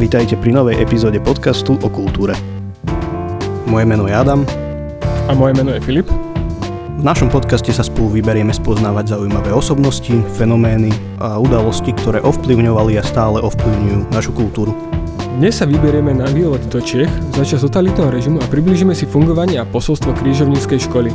Vítajte 0.00 0.32
pri 0.40 0.56
novej 0.56 0.80
epizóde 0.80 1.20
podcastu 1.20 1.76
o 1.76 1.88
kultúre. 1.92 2.32
Moje 3.68 3.84
meno 3.84 4.08
je 4.08 4.16
Adam. 4.16 4.48
A 5.28 5.36
moje 5.36 5.52
meno 5.52 5.76
je 5.76 5.80
Filip. 5.84 6.08
V 6.96 7.04
našom 7.04 7.28
podcaste 7.28 7.68
sa 7.68 7.84
spolu 7.84 8.16
vyberieme 8.16 8.48
spoznávať 8.48 9.12
zaujímavé 9.12 9.52
osobnosti, 9.52 10.16
fenomény 10.40 10.88
a 11.20 11.36
udalosti, 11.36 11.92
ktoré 11.92 12.24
ovplyvňovali 12.24 12.96
a 12.96 13.04
stále 13.04 13.44
ovplyvňujú 13.44 14.08
našu 14.08 14.32
kultúru. 14.32 14.72
Dnes 15.36 15.60
sa 15.60 15.68
vyberieme 15.68 16.16
na 16.16 16.24
výlet 16.32 16.64
do 16.72 16.80
Čech 16.80 17.12
začas 17.36 17.60
totalitného 17.60 18.08
režimu 18.08 18.40
a 18.40 18.48
priblížime 18.48 18.96
si 18.96 19.04
fungovanie 19.04 19.60
a 19.60 19.68
posolstvo 19.68 20.16
krížovníckej 20.16 20.80
školy. 20.80 21.12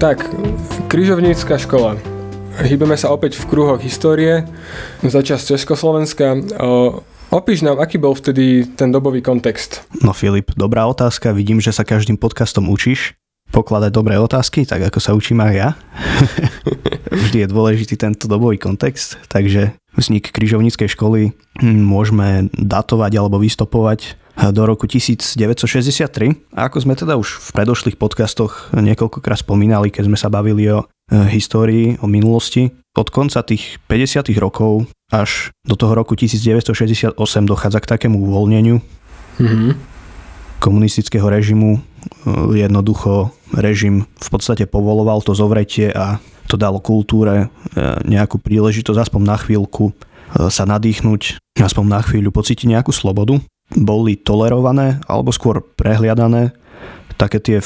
Tak, 0.00 0.24
krížovnícka 0.88 1.60
škola. 1.60 2.00
Hýbeme 2.60 2.92
sa 2.92 3.08
opäť 3.08 3.40
v 3.40 3.48
kruhoch 3.48 3.80
histórie, 3.80 4.44
začas 5.00 5.48
Československa. 5.48 6.36
Opíš 7.32 7.64
nám, 7.64 7.80
aký 7.80 7.96
bol 7.96 8.12
vtedy 8.12 8.68
ten 8.76 8.92
dobový 8.92 9.24
kontext? 9.24 9.80
No 10.04 10.12
Filip, 10.12 10.52
dobrá 10.60 10.84
otázka. 10.84 11.32
Vidím, 11.32 11.56
že 11.56 11.72
sa 11.72 11.88
každým 11.88 12.20
podcastom 12.20 12.68
učíš 12.68 13.16
pokladať 13.48 13.90
dobré 13.96 14.20
otázky, 14.20 14.68
tak 14.68 14.92
ako 14.92 14.98
sa 15.00 15.16
učím 15.16 15.40
aj 15.40 15.54
ja. 15.56 15.68
Vždy 17.24 17.42
je 17.42 17.48
dôležitý 17.48 17.96
tento 17.96 18.28
dobový 18.28 18.60
kontext, 18.60 19.16
takže 19.32 19.74
vznik 19.96 20.28
križovníckej 20.28 20.92
školy 20.92 21.32
môžeme 21.64 22.52
datovať 22.54 23.12
alebo 23.16 23.40
vystopovať 23.40 24.20
do 24.48 24.62
roku 24.64 24.88
1963. 24.88 26.56
A 26.56 26.60
ako 26.70 26.76
sme 26.80 26.94
teda 26.96 27.16
už 27.20 27.40
v 27.40 27.48
predošlých 27.52 28.00
podcastoch 28.00 28.72
niekoľkokrát 28.72 29.42
spomínali, 29.42 29.92
keď 29.92 30.08
sme 30.08 30.16
sa 30.16 30.32
bavili 30.32 30.70
o 30.72 30.86
histórii, 31.10 31.98
o 31.98 32.06
minulosti. 32.06 32.70
Od 32.94 33.08
konca 33.10 33.42
tých 33.42 33.82
50. 33.90 34.30
rokov 34.38 34.86
až 35.10 35.50
do 35.66 35.74
toho 35.74 35.94
roku 35.94 36.14
1968 36.14 37.18
dochádza 37.46 37.78
k 37.82 37.90
takému 37.90 38.18
uvoľneniu 38.30 38.78
mm-hmm. 39.38 39.70
komunistického 40.62 41.26
režimu. 41.26 41.78
E, 41.78 41.80
jednoducho 42.62 43.34
režim 43.54 44.06
v 44.06 44.28
podstate 44.30 44.70
povoloval 44.70 45.22
to 45.22 45.34
zovretie 45.34 45.90
a 45.90 46.22
to 46.46 46.54
dalo 46.54 46.78
kultúre 46.78 47.46
e, 47.46 47.46
nejakú 48.06 48.38
príležitosť 48.38 49.10
aspoň 49.10 49.22
na 49.22 49.36
chvíľku 49.38 49.94
sa 50.30 50.62
nadýchnuť, 50.62 51.42
aspoň 51.58 51.84
na 51.90 51.98
chvíľu 52.06 52.30
pocítiť 52.30 52.70
nejakú 52.70 52.94
slobodu. 52.94 53.42
Boli 53.74 54.14
tolerované 54.14 55.02
alebo 55.10 55.34
skôr 55.34 55.58
prehliadané 55.58 56.54
také 57.18 57.42
tie 57.42 57.58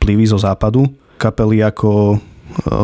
vplyvy 0.00 0.24
zo 0.32 0.40
západu. 0.40 0.88
Kapely 1.20 1.60
ako 1.60 2.16
Eh, 2.16 2.29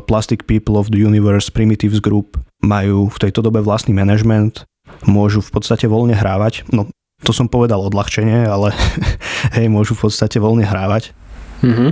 Plastic 0.06 0.46
People 0.46 0.78
of 0.78 0.90
the 0.92 1.00
Universe, 1.00 1.50
Primitives 1.50 2.00
Group 2.00 2.38
majú 2.62 3.10
v 3.12 3.20
tejto 3.20 3.44
dobe 3.44 3.60
vlastný 3.60 3.92
management, 3.92 4.64
môžu 5.04 5.42
v 5.42 5.50
podstate 5.52 5.86
voľne 5.90 6.16
hrávať. 6.16 6.66
No, 6.72 6.88
to 7.24 7.32
som 7.32 7.48
povedal 7.48 7.80
odľahčenie, 7.80 8.44
ale 8.46 8.72
hej, 9.56 9.66
môžu 9.68 9.96
v 9.96 10.08
podstate 10.08 10.36
voľne 10.40 10.64
hrávať. 10.64 11.16
Mm-hmm. 11.64 11.90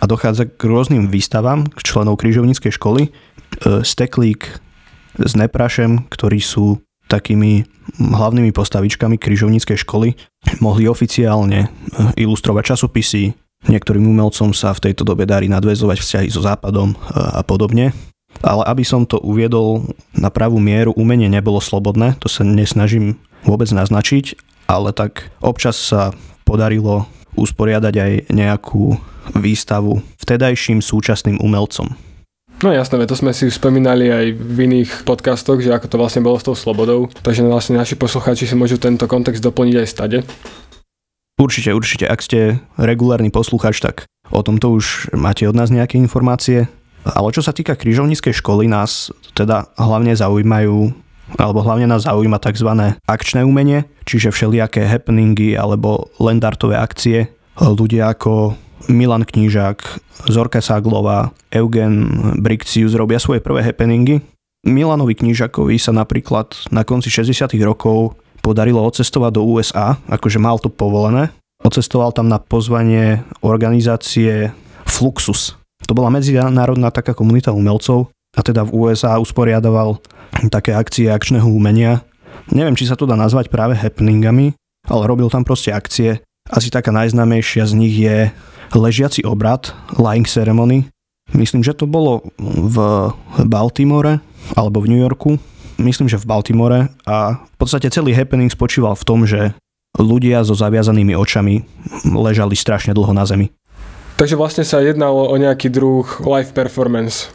A 0.00 0.04
dochádza 0.08 0.48
k 0.48 0.62
rôznym 0.64 1.12
výstavám 1.12 1.68
k 1.68 1.80
členov 1.84 2.16
križovníckej 2.22 2.72
školy. 2.72 3.10
Eh, 3.10 3.82
Steklík 3.84 4.48
s 5.18 5.32
Neprašem, 5.36 6.08
ktorí 6.08 6.40
sú 6.40 6.80
takými 7.10 7.66
hlavnými 7.98 8.54
postavičkami 8.54 9.18
križovníckej 9.18 9.82
školy, 9.82 10.14
mohli 10.62 10.86
oficiálne 10.86 11.66
eh, 11.66 11.70
ilustrovať 12.16 12.76
časopisy, 12.76 13.34
Niektorým 13.68 14.08
umelcom 14.08 14.56
sa 14.56 14.72
v 14.72 14.90
tejto 14.90 15.04
dobe 15.04 15.28
darí 15.28 15.50
nadväzovať 15.52 15.98
vzťahy 16.00 16.28
so 16.32 16.40
západom 16.40 16.92
e, 16.92 16.96
a 17.12 17.44
podobne. 17.44 17.92
Ale 18.40 18.64
aby 18.64 18.86
som 18.86 19.04
to 19.04 19.20
uviedol 19.20 19.84
na 20.16 20.32
pravú 20.32 20.56
mieru, 20.56 20.96
umenie 20.96 21.28
nebolo 21.28 21.60
slobodné, 21.60 22.16
to 22.22 22.30
sa 22.30 22.40
nesnažím 22.40 23.20
vôbec 23.44 23.68
naznačiť, 23.68 24.38
ale 24.64 24.96
tak 24.96 25.28
občas 25.44 25.76
sa 25.76 26.16
podarilo 26.48 27.04
usporiadať 27.36 27.94
aj 27.94 28.12
nejakú 28.32 28.96
výstavu 29.36 30.00
vtedajším 30.18 30.80
súčasným 30.80 31.38
umelcom. 31.42 31.92
No 32.60 32.68
jasné, 32.68 33.00
to 33.08 33.16
sme 33.16 33.32
si 33.32 33.48
spomínali 33.48 34.12
aj 34.12 34.26
v 34.36 34.58
iných 34.68 35.08
podcastoch, 35.08 35.64
že 35.64 35.72
ako 35.72 35.86
to 35.88 35.96
vlastne 35.96 36.20
bolo 36.20 36.36
s 36.36 36.44
tou 36.44 36.52
slobodou, 36.52 37.08
takže 37.24 37.40
vlastne 37.40 37.80
naši 37.80 37.96
poslucháči 37.96 38.44
si 38.44 38.52
môžu 38.52 38.76
tento 38.76 39.08
kontext 39.08 39.40
doplniť 39.40 39.76
aj 39.80 39.88
stade. 39.88 40.18
Určite, 41.40 41.72
určite. 41.72 42.04
Ak 42.04 42.20
ste 42.20 42.60
regulárny 42.76 43.32
posluchač, 43.32 43.80
tak 43.80 44.04
o 44.28 44.44
tomto 44.44 44.76
už 44.76 45.16
máte 45.16 45.48
od 45.48 45.56
nás 45.56 45.72
nejaké 45.72 45.96
informácie. 45.96 46.68
Ale 47.00 47.32
čo 47.32 47.40
sa 47.40 47.56
týka 47.56 47.80
križovníckej 47.80 48.36
školy, 48.44 48.68
nás 48.68 49.08
teda 49.32 49.72
hlavne 49.80 50.12
zaujímajú 50.12 50.92
alebo 51.40 51.64
hlavne 51.64 51.88
nás 51.88 52.04
zaujíma 52.04 52.42
tzv. 52.42 52.68
akčné 53.06 53.46
umenie, 53.46 53.88
čiže 54.04 54.34
všelijaké 54.34 54.84
happeningy 54.84 55.56
alebo 55.56 56.12
lendartové 56.20 56.76
akcie. 56.76 57.32
Ľudia 57.56 58.12
ako 58.12 58.58
Milan 58.92 59.24
Knížak, 59.24 59.80
Zorka 60.28 60.60
Saglová, 60.60 61.32
Eugen 61.48 62.36
Brixius 62.42 62.92
robia 62.92 63.16
svoje 63.16 63.40
prvé 63.40 63.64
happeningy. 63.64 64.20
Milanovi 64.66 65.16
Knížakovi 65.16 65.80
sa 65.80 65.96
napríklad 65.96 66.52
na 66.68 66.84
konci 66.84 67.08
60 67.08 67.56
rokov 67.64 68.20
podarilo 68.40 68.82
odcestovať 68.84 69.32
do 69.36 69.42
USA, 69.44 69.96
akože 70.08 70.40
mal 70.40 70.56
to 70.58 70.72
povolené. 70.72 71.32
Odcestoval 71.60 72.16
tam 72.16 72.32
na 72.32 72.40
pozvanie 72.40 73.20
organizácie 73.44 74.52
Fluxus. 74.88 75.60
To 75.84 75.92
bola 75.92 76.08
medzinárodná 76.08 76.88
taká 76.88 77.12
komunita 77.12 77.52
umelcov 77.52 78.08
a 78.32 78.40
teda 78.40 78.64
v 78.64 78.74
USA 78.88 79.20
usporiadoval 79.20 80.00
také 80.48 80.72
akcie 80.72 81.12
akčného 81.12 81.44
umenia. 81.44 82.00
Neviem, 82.48 82.74
či 82.74 82.88
sa 82.88 82.96
to 82.96 83.04
dá 83.04 83.14
nazvať 83.14 83.52
práve 83.52 83.76
happeningami, 83.76 84.56
ale 84.88 85.02
robil 85.04 85.28
tam 85.28 85.44
proste 85.44 85.70
akcie. 85.70 86.24
Asi 86.48 86.72
taká 86.72 86.90
najznámejšia 86.90 87.68
z 87.68 87.72
nich 87.76 87.94
je 87.94 88.32
ležiaci 88.72 89.26
obrad, 89.26 89.74
Lying 90.00 90.26
Ceremony. 90.26 90.88
Myslím, 91.36 91.62
že 91.62 91.76
to 91.76 91.86
bolo 91.86 92.26
v 92.40 92.76
Baltimore 93.46 94.18
alebo 94.56 94.82
v 94.82 94.90
New 94.90 95.02
Yorku 95.02 95.38
myslím, 95.80 96.06
že 96.06 96.20
v 96.20 96.28
Baltimore 96.28 96.92
a 97.08 97.40
v 97.40 97.56
podstate 97.56 97.88
celý 97.88 98.12
happening 98.12 98.52
spočíval 98.52 98.94
v 98.94 99.06
tom, 99.08 99.24
že 99.24 99.56
ľudia 99.98 100.44
so 100.46 100.54
zaviazanými 100.54 101.16
očami 101.16 101.66
ležali 102.06 102.54
strašne 102.54 102.94
dlho 102.94 103.10
na 103.10 103.26
zemi. 103.26 103.50
Takže 104.20 104.36
vlastne 104.36 104.68
sa 104.68 104.84
jednalo 104.84 105.32
o 105.32 105.34
nejaký 105.40 105.72
druh 105.72 106.04
live 106.22 106.52
performance. 106.52 107.32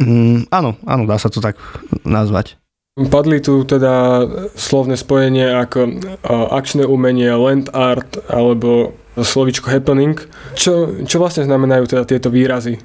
Mm, 0.00 0.48
áno, 0.48 0.76
áno, 0.88 1.04
dá 1.04 1.20
sa 1.20 1.28
to 1.28 1.44
tak 1.44 1.60
nazvať. 2.04 2.56
Padli 2.96 3.44
tu 3.44 3.60
teda 3.68 4.24
slovné 4.56 4.96
spojenie 4.96 5.52
ako 5.52 6.00
akčné 6.48 6.88
umenie, 6.88 7.28
land 7.28 7.68
art 7.76 8.16
alebo 8.32 8.96
slovičko 9.20 9.68
happening. 9.68 10.16
Čo, 10.56 11.04
čo 11.04 11.20
vlastne 11.20 11.44
znamenajú 11.44 11.92
teda 11.92 12.08
tieto 12.08 12.32
výrazy? 12.32 12.80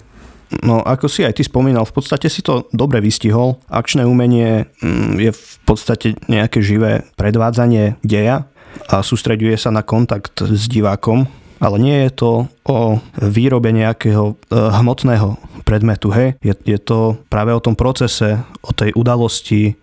No 0.59 0.83
ako 0.83 1.07
si 1.07 1.23
aj 1.23 1.39
ty 1.39 1.47
spomínal, 1.47 1.87
v 1.87 1.95
podstate 1.95 2.27
si 2.27 2.43
to 2.43 2.67
dobre 2.75 2.99
vystihol. 2.99 3.63
Akčné 3.71 4.03
umenie 4.03 4.67
mm, 4.83 5.15
je 5.15 5.31
v 5.31 5.55
podstate 5.63 6.19
nejaké 6.27 6.59
živé 6.59 7.07
predvádzanie 7.15 7.95
deja 8.03 8.51
a 8.91 8.99
sústreďuje 8.99 9.55
sa 9.55 9.71
na 9.71 9.79
kontakt 9.79 10.43
s 10.43 10.67
divákom, 10.67 11.23
ale 11.63 11.75
nie 11.79 11.97
je 12.07 12.11
to 12.11 12.31
o 12.67 12.99
výrobe 13.21 13.71
nejakého 13.71 14.33
e, 14.33 14.33
hmotného 14.51 15.39
predmetu. 15.63 16.11
Hej? 16.11 16.35
Je, 16.43 16.51
je 16.67 16.79
to 16.81 17.15
práve 17.31 17.55
o 17.55 17.63
tom 17.63 17.79
procese, 17.79 18.43
o 18.65 18.71
tej 18.75 18.91
udalosti 18.97 19.71
e, 19.71 19.73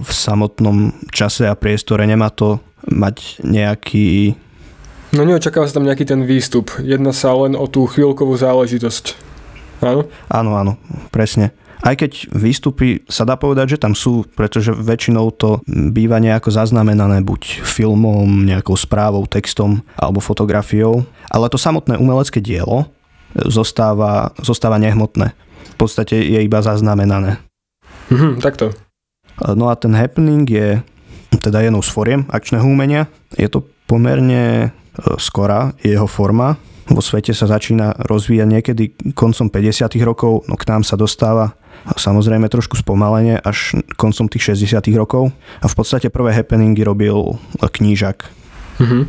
v 0.00 0.10
samotnom 0.10 0.94
čase 1.12 1.44
a 1.44 1.58
priestore. 1.58 2.08
Nemá 2.08 2.32
to 2.32 2.64
mať 2.88 3.42
nejaký... 3.44 4.38
No 5.12 5.26
neočakáva 5.26 5.68
sa 5.68 5.80
tam 5.80 5.86
nejaký 5.86 6.06
ten 6.06 6.22
výstup. 6.22 6.70
Jedná 6.80 7.10
sa 7.10 7.34
len 7.34 7.58
o 7.58 7.66
tú 7.68 7.84
chvíľkovú 7.84 8.38
záležitosť. 8.38 9.25
Áno? 9.82 10.08
Áno, 10.28 10.50
áno, 10.56 10.72
presne. 11.12 11.52
Aj 11.84 11.92
keď 11.92 12.32
výstupy 12.32 13.04
sa 13.06 13.28
dá 13.28 13.36
povedať, 13.36 13.76
že 13.76 13.82
tam 13.84 13.92
sú, 13.92 14.24
pretože 14.32 14.72
väčšinou 14.72 15.28
to 15.36 15.60
býva 15.68 16.16
nejako 16.16 16.48
zaznamenané 16.48 17.20
buď 17.20 17.62
filmom, 17.62 18.48
nejakou 18.48 18.74
správou, 18.74 19.28
textom 19.28 19.84
alebo 20.00 20.24
fotografiou, 20.24 21.04
ale 21.28 21.52
to 21.52 21.60
samotné 21.60 22.00
umelecké 22.00 22.40
dielo 22.40 22.88
zostáva, 23.36 24.32
zostáva 24.40 24.80
nehmotné. 24.80 25.36
V 25.76 25.76
podstate 25.76 26.16
je 26.16 26.40
iba 26.40 26.64
zaznamenané. 26.64 27.36
Mhm, 28.08 28.40
takto. 28.40 28.72
No 29.44 29.68
a 29.68 29.76
ten 29.76 29.92
happening 29.92 30.48
je 30.48 30.80
teda 31.44 31.60
jednou 31.60 31.84
z 31.84 31.92
foriem 31.92 32.24
akčného 32.32 32.64
umenia. 32.64 33.12
Je 33.36 33.52
to 33.52 33.60
pomerne 33.84 34.42
e, 34.64 34.68
skorá 35.20 35.76
jeho 35.84 36.08
forma, 36.08 36.56
vo 36.86 37.02
svete 37.02 37.34
sa 37.34 37.50
začína 37.50 38.06
rozvíjať 38.06 38.48
niekedy 38.48 38.84
koncom 39.12 39.50
50. 39.50 39.90
rokov, 40.06 40.46
no 40.46 40.54
k 40.54 40.68
nám 40.70 40.82
sa 40.86 40.94
dostáva 40.94 41.58
samozrejme 41.94 42.50
trošku 42.50 42.78
spomalenie 42.78 43.38
až 43.38 43.78
koncom 43.94 44.26
tých 44.26 44.58
60. 44.58 44.82
rokov 44.98 45.30
a 45.62 45.66
v 45.66 45.74
podstate 45.74 46.10
prvé 46.10 46.34
happeningy 46.34 46.82
robil 46.82 47.38
knížak. 47.58 48.26
Mm-hmm. 48.82 49.02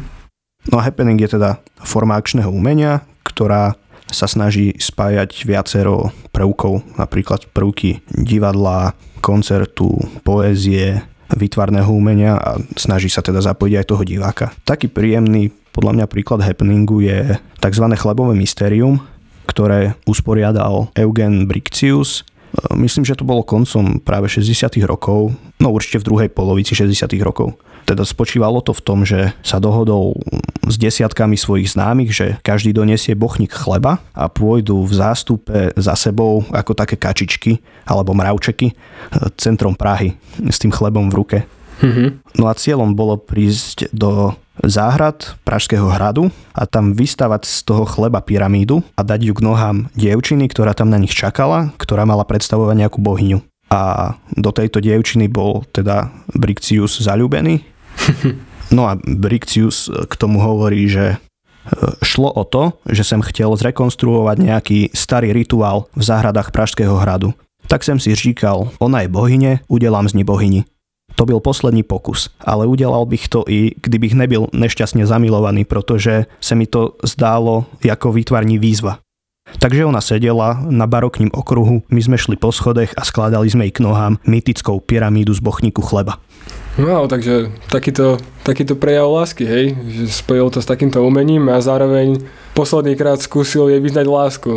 No 0.70 0.76
a 0.78 0.86
happening 0.86 1.18
je 1.18 1.40
teda 1.40 1.64
forma 1.82 2.20
akčného 2.20 2.52
umenia, 2.52 3.02
ktorá 3.24 3.80
sa 4.08 4.28
snaží 4.28 4.76
spájať 4.80 5.44
viacero 5.44 6.16
prvkov, 6.32 6.84
napríklad 6.96 7.48
prvky 7.52 8.04
divadla, 8.08 8.96
koncertu, 9.20 10.00
poézie, 10.24 11.04
výtvarného 11.28 11.92
umenia 11.92 12.40
a 12.40 12.56
snaží 12.80 13.12
sa 13.12 13.20
teda 13.20 13.44
zapojiť 13.44 13.74
aj 13.76 13.86
toho 13.88 14.04
diváka. 14.08 14.46
Taký 14.64 14.88
príjemný 14.88 15.52
podľa 15.78 15.94
mňa 15.94 16.06
príklad 16.10 16.42
happeningu 16.42 17.06
je 17.06 17.38
tzv. 17.62 17.86
chlebové 17.94 18.34
mystérium, 18.34 18.98
ktoré 19.46 19.94
usporiadal 20.10 20.90
Eugen 20.98 21.46
Briccius 21.46 22.26
Myslím, 22.74 23.06
že 23.06 23.14
to 23.14 23.28
bolo 23.28 23.46
koncom 23.46 24.02
práve 24.02 24.32
60. 24.32 24.82
rokov, 24.88 25.36
no 25.62 25.68
určite 25.70 26.02
v 26.02 26.08
druhej 26.08 26.30
polovici 26.32 26.74
60. 26.74 27.06
rokov. 27.22 27.54
Teda 27.88 28.04
spočívalo 28.04 28.60
to 28.60 28.76
v 28.76 28.84
tom, 28.84 29.08
že 29.08 29.32
sa 29.40 29.64
dohodol 29.64 30.20
s 30.68 30.76
desiatkami 30.76 31.40
svojich 31.40 31.72
známych, 31.72 32.12
že 32.12 32.36
každý 32.44 32.76
donesie 32.76 33.16
bochník 33.16 33.54
chleba 33.54 34.04
a 34.12 34.28
pôjdu 34.28 34.84
v 34.84 34.92
zástupe 34.92 35.72
za 35.80 35.96
sebou 35.96 36.44
ako 36.52 36.76
také 36.76 37.00
kačičky 37.00 37.64
alebo 37.88 38.12
mravčeky 38.12 38.68
e, 38.68 38.76
centrom 39.40 39.72
Prahy 39.72 40.20
s 40.52 40.60
tým 40.60 40.76
chlebom 40.76 41.08
v 41.08 41.16
ruke. 41.16 41.38
Mm-hmm. 41.80 42.42
No 42.44 42.52
a 42.52 42.58
cieľom 42.58 42.92
bolo 42.92 43.16
prísť 43.16 43.88
do 43.96 44.36
záhrad 44.64 45.38
Pražského 45.46 45.90
hradu 45.90 46.34
a 46.54 46.66
tam 46.66 46.96
vystavať 46.98 47.46
z 47.46 47.58
toho 47.66 47.84
chleba 47.86 48.24
pyramídu 48.24 48.82
a 48.98 49.02
dať 49.06 49.20
ju 49.30 49.34
k 49.38 49.46
nohám 49.46 49.78
dievčiny, 49.94 50.50
ktorá 50.50 50.74
tam 50.74 50.90
na 50.90 50.98
nich 50.98 51.14
čakala, 51.14 51.76
ktorá 51.78 52.06
mala 52.08 52.26
predstavovať 52.26 52.76
nejakú 52.88 53.00
bohyňu. 53.02 53.40
A 53.68 54.16
do 54.32 54.50
tejto 54.56 54.80
dievčiny 54.80 55.28
bol 55.28 55.68
teda 55.76 56.10
Briccius 56.32 57.04
zalúbený 57.04 57.60
No 58.72 58.88
a 58.88 59.00
Briccius 59.00 59.88
k 59.88 60.14
tomu 60.20 60.44
hovorí, 60.44 60.92
že 60.92 61.16
e, 61.16 61.18
šlo 62.04 62.32
o 62.36 62.44
to, 62.44 62.76
že 62.88 63.08
som 63.08 63.24
chcel 63.24 63.56
zrekonstruovať 63.56 64.38
nejaký 64.44 64.80
starý 64.92 65.32
rituál 65.32 65.88
v 65.96 66.04
záhradách 66.04 66.52
Pražského 66.52 67.00
hradu. 67.00 67.32
Tak 67.68 67.84
som 67.84 68.00
si 68.00 68.16
říkal, 68.16 68.72
ona 68.80 69.04
je 69.04 69.10
bohyne, 69.12 69.52
udelám 69.68 70.08
z 70.08 70.20
ní 70.20 70.24
bohyni. 70.24 70.62
To 71.18 71.26
byl 71.26 71.40
poslední 71.42 71.84
pokus, 71.84 72.30
ale 72.38 72.70
udelal 72.70 73.06
bych 73.06 73.28
to 73.28 73.42
i 73.50 73.74
kdybych 73.82 74.14
nebyl 74.14 74.54
nešťastne 74.54 75.02
zamilovaný, 75.10 75.66
protože 75.66 76.30
se 76.38 76.54
mi 76.54 76.70
to 76.70 76.94
zdálo 77.02 77.66
ako 77.82 78.14
výtvarní 78.14 78.62
výzva. 78.62 79.02
Takže 79.58 79.88
ona 79.88 80.04
sedela 80.04 80.62
na 80.70 80.86
barokním 80.86 81.32
okruhu, 81.34 81.82
my 81.90 82.02
sme 82.04 82.18
šli 82.20 82.36
po 82.36 82.52
schodech 82.52 82.94
a 82.94 83.02
skladali 83.02 83.50
sme 83.50 83.66
jej 83.66 83.74
k 83.80 83.84
nohám 83.88 84.20
mytickou 84.28 84.84
pyramídu 84.84 85.34
z 85.34 85.40
bochníku 85.40 85.82
chleba. 85.82 86.20
No, 86.78 87.10
takže 87.10 87.50
takýto, 87.74 88.22
takýto 88.46 88.78
prejav 88.78 89.10
lásky, 89.10 89.50
hej, 89.50 89.66
že 89.90 90.04
spojil 90.14 90.54
to 90.54 90.62
s 90.62 90.70
takýmto 90.70 91.02
umením 91.02 91.50
a 91.50 91.58
zároveň 91.58 92.22
posledný 92.54 92.94
krát 92.94 93.18
skúsil 93.18 93.74
jej 93.74 93.82
vyznať 93.82 94.06
lásku. 94.06 94.52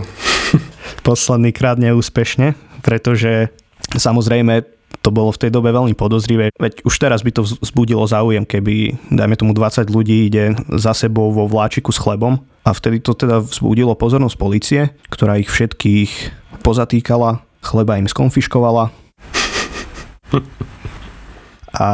posledný 1.08 1.56
krát 1.56 1.80
neúspešne, 1.80 2.52
pretože 2.84 3.48
samozrejme 3.96 4.79
to 5.00 5.08
bolo 5.08 5.32
v 5.32 5.40
tej 5.46 5.50
dobe 5.54 5.72
veľmi 5.72 5.96
podozrivé, 5.96 6.52
veď 6.60 6.84
už 6.84 6.94
teraz 7.00 7.24
by 7.24 7.32
to 7.32 7.46
vzbudilo 7.46 8.04
záujem, 8.04 8.44
keby, 8.44 8.98
dajme 9.08 9.38
tomu 9.38 9.52
20 9.56 9.88
ľudí 9.88 10.28
ide 10.28 10.52
za 10.76 10.92
sebou 10.92 11.32
vo 11.32 11.48
vláčiku 11.48 11.94
s 11.94 12.02
chlebom. 12.02 12.42
A 12.66 12.76
vtedy 12.76 13.00
to 13.00 13.16
teda 13.16 13.40
vzbudilo 13.40 13.96
pozornosť 13.96 14.36
policie, 14.36 14.80
ktorá 15.08 15.40
ich 15.40 15.48
všetkých 15.48 16.10
pozatýkala, 16.60 17.40
chleba 17.64 17.96
im 17.96 18.10
skonfiškovala. 18.10 18.92
A 21.70 21.88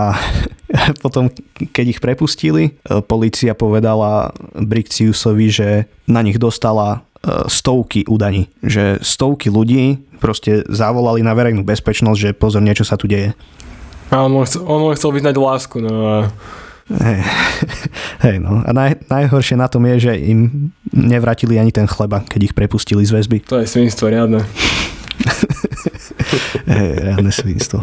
potom, 1.05 1.31
keď 1.55 1.87
ich 1.87 2.03
prepustili, 2.03 2.75
e, 2.75 3.01
policia 3.05 3.55
povedala 3.55 4.35
Bricciusovi, 4.59 5.47
že 5.47 5.69
na 6.11 6.27
nich 6.27 6.43
dostala 6.43 7.07
stovky 7.51 8.07
údaní, 8.07 8.47
že 8.63 9.03
stovky 9.03 9.51
ľudí 9.51 9.99
proste 10.23 10.65
zavolali 10.71 11.21
na 11.21 11.35
verejnú 11.37 11.67
bezpečnosť, 11.67 12.19
že 12.19 12.31
pozor, 12.33 12.63
niečo 12.63 12.87
sa 12.87 12.97
tu 12.97 13.11
deje. 13.11 13.35
A 14.15 14.23
on 14.23 14.39
chcel, 14.47 14.63
on 14.65 14.95
chcel 14.95 15.11
vyznať 15.11 15.35
lásku, 15.35 15.77
no 15.83 15.93
a... 16.07 16.17
Hej, 16.87 17.19
hej 18.25 18.37
no. 18.39 18.63
A 18.63 18.71
naj, 18.71 19.03
najhoršie 19.11 19.59
na 19.59 19.67
tom 19.67 19.83
je, 19.91 20.11
že 20.11 20.13
im 20.15 20.71
nevratili 20.95 21.59
ani 21.59 21.75
ten 21.75 21.91
chleba, 21.91 22.23
keď 22.23 22.51
ich 22.51 22.55
prepustili 22.55 23.03
z 23.03 23.19
väzby. 23.19 23.43
To 23.51 23.59
je 23.59 23.67
svinstvo 23.67 24.07
riadne. 24.07 24.47
hej, 26.71 26.89
riadne 27.03 27.33
svinstvo. 27.35 27.83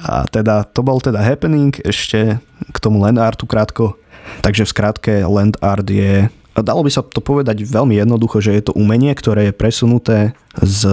A 0.00 0.28
teda 0.28 0.68
to 0.68 0.84
bol 0.84 1.00
teda 1.00 1.24
happening, 1.24 1.72
ešte 1.80 2.40
k 2.68 2.76
tomu 2.80 3.00
land 3.00 3.16
artu 3.16 3.48
krátko. 3.48 3.96
Takže 4.44 4.68
v 4.68 4.72
skratke 4.72 5.14
land 5.24 5.56
art 5.64 5.88
je, 5.88 6.28
dalo 6.58 6.82
by 6.82 6.90
sa 6.90 7.02
to 7.06 7.22
povedať 7.22 7.62
veľmi 7.62 7.98
jednoducho, 7.98 8.42
že 8.42 8.54
je 8.54 8.62
to 8.70 8.76
umenie, 8.76 9.14
ktoré 9.14 9.50
je 9.50 9.54
presunuté 9.54 10.18
z 10.58 10.86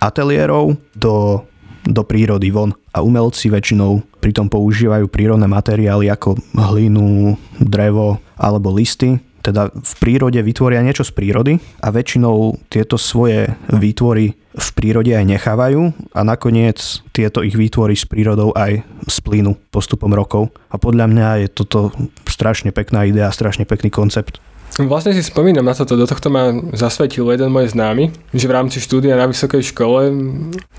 ateliérov 0.00 0.76
do, 0.96 1.44
do 1.84 2.02
prírody 2.04 2.48
von. 2.52 2.72
A 2.96 3.04
umelci 3.04 3.52
väčšinou 3.52 4.00
pritom 4.24 4.48
používajú 4.48 5.08
prírodné 5.12 5.44
materiály 5.44 6.08
ako 6.08 6.40
hlinu, 6.56 7.36
drevo 7.60 8.20
alebo 8.40 8.72
listy 8.72 9.20
teda 9.46 9.70
v 9.70 9.92
prírode 10.02 10.42
vytvoria 10.42 10.82
niečo 10.82 11.06
z 11.06 11.14
prírody 11.14 11.62
a 11.78 11.94
väčšinou 11.94 12.66
tieto 12.66 12.98
svoje 12.98 13.54
výtvory 13.70 14.34
v 14.34 14.68
prírode 14.74 15.14
aj 15.14 15.22
nechávajú 15.22 15.94
a 16.10 16.20
nakoniec 16.26 16.82
tieto 17.14 17.46
ich 17.46 17.54
výtvory 17.54 17.94
s 17.94 18.02
prírodou 18.10 18.50
aj 18.58 18.82
splínu 19.06 19.54
postupom 19.70 20.10
rokov. 20.10 20.50
A 20.66 20.82
podľa 20.82 21.06
mňa 21.06 21.28
je 21.46 21.48
toto 21.54 21.94
strašne 22.26 22.74
pekná 22.74 23.06
idea, 23.06 23.30
strašne 23.30 23.62
pekný 23.62 23.94
koncept. 23.94 24.42
Vlastne 24.76 25.16
si 25.16 25.24
spomínam 25.24 25.64
na 25.64 25.72
toto, 25.72 25.96
do 25.96 26.04
tohto 26.04 26.28
ma 26.28 26.52
zasvetil 26.76 27.24
jeden 27.32 27.48
môj 27.48 27.72
známy, 27.72 28.12
že 28.36 28.44
v 28.44 28.52
rámci 28.52 28.76
štúdia 28.76 29.16
na 29.16 29.24
vysokej 29.24 29.72
škole 29.72 30.12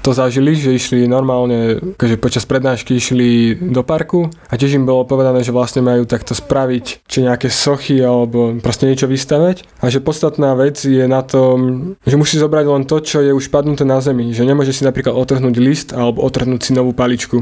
to 0.05 0.13
zažili, 0.13 0.53
že 0.53 0.77
išli 0.77 1.09
normálne, 1.09 1.81
že 1.97 2.21
počas 2.21 2.45
prednášky 2.45 2.93
išli 2.93 3.57
do 3.57 3.81
parku 3.81 4.29
a 4.47 4.53
tiež 4.53 4.77
im 4.77 4.85
bolo 4.85 5.01
povedané, 5.09 5.41
že 5.41 5.49
vlastne 5.49 5.81
majú 5.81 6.05
takto 6.05 6.37
spraviť, 6.37 7.09
či 7.09 7.25
nejaké 7.25 7.49
sochy 7.49 7.97
alebo 7.97 8.61
proste 8.61 8.85
niečo 8.85 9.09
vystavať 9.09 9.65
a 9.81 9.89
že 9.89 10.05
podstatná 10.05 10.53
vec 10.53 10.77
je 10.77 11.09
na 11.09 11.25
tom, 11.25 11.97
že 12.05 12.21
musí 12.21 12.37
zobrať 12.37 12.65
len 12.69 12.85
to, 12.85 13.01
čo 13.01 13.25
je 13.25 13.33
už 13.33 13.49
padnuté 13.49 13.81
na 13.81 13.97
zemi, 13.97 14.29
že 14.29 14.45
nemôže 14.45 14.77
si 14.77 14.85
napríklad 14.85 15.17
otrhnúť 15.17 15.55
list 15.57 15.89
alebo 15.97 16.21
otrhnúť 16.21 16.69
si 16.69 16.71
novú 16.77 16.93
paličku 16.93 17.41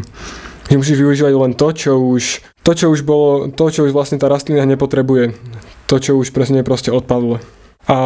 že 0.66 0.80
musíš 0.80 0.98
využívať 0.98 1.34
len 1.34 1.54
to, 1.54 1.68
čo 1.72 1.92
už, 1.98 2.42
to, 2.66 2.72
čo 2.74 2.90
už 2.90 3.06
bolo, 3.06 3.54
to, 3.54 3.66
čo 3.70 3.86
už 3.86 3.94
vlastne 3.94 4.18
tá 4.18 4.26
rastlina 4.26 4.66
nepotrebuje 4.66 5.38
to, 5.86 5.96
čo 6.02 6.18
už 6.18 6.34
presne 6.34 6.66
proste 6.66 6.90
odpadlo. 6.90 7.38
A, 7.86 7.98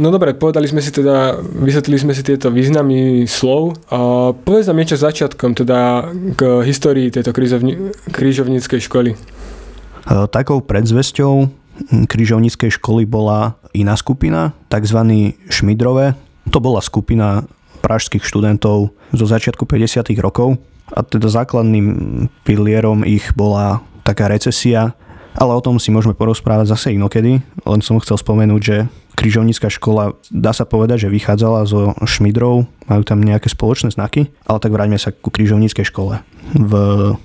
no 0.00 0.08
dobre, 0.08 0.32
povedali 0.32 0.64
sme 0.64 0.80
si 0.80 0.88
teda, 0.88 1.36
vysvetlili 1.44 2.00
sme 2.00 2.12
si 2.16 2.24
tieto 2.24 2.48
významy 2.48 3.28
slov. 3.28 3.76
A 3.92 4.32
povedz 4.32 4.72
nám 4.72 4.80
niečo 4.80 4.96
začiatkom, 4.96 5.52
teda 5.52 6.08
k 6.32 6.64
histórii 6.64 7.12
tejto 7.12 7.36
krížovni, 7.36 7.92
krížovníckej 8.08 8.80
školy. 8.88 9.12
E, 9.12 9.16
takou 10.32 10.64
predzvesťou 10.64 11.44
krížovníckej 12.08 12.80
školy 12.80 13.04
bola 13.04 13.60
iná 13.76 13.92
skupina, 14.00 14.56
tzv. 14.72 14.98
Šmidrové. 15.52 16.16
To 16.48 16.58
bola 16.64 16.80
skupina 16.80 17.44
pražských 17.84 18.24
študentov 18.24 18.96
zo 19.12 19.26
začiatku 19.28 19.68
50. 19.68 20.08
rokov 20.24 20.56
a 20.92 21.00
teda 21.04 21.28
základným 21.28 21.86
pilierom 22.44 23.04
ich 23.04 23.32
bola 23.36 23.84
taká 24.04 24.28
recesia, 24.28 24.96
ale 25.38 25.52
o 25.54 25.62
tom 25.62 25.78
si 25.78 25.92
môžeme 25.94 26.16
porozprávať 26.16 26.72
zase 26.74 26.86
inokedy. 26.96 27.44
Len 27.44 27.80
som 27.84 28.00
chcel 28.02 28.18
spomenúť, 28.18 28.62
že 28.64 28.76
križovnícka 29.14 29.70
škola, 29.70 30.14
dá 30.30 30.54
sa 30.54 30.66
povedať, 30.66 31.06
že 31.06 31.14
vychádzala 31.14 31.66
zo 31.66 31.94
Šmidrov, 32.06 32.66
majú 32.86 33.02
tam 33.02 33.22
nejaké 33.22 33.50
spoločné 33.50 33.94
znaky, 33.94 34.30
ale 34.46 34.58
tak 34.62 34.74
vráťme 34.74 34.98
sa 34.98 35.10
ku 35.10 35.30
križovníckej 35.30 35.86
škole. 35.90 36.22
V 36.54 36.72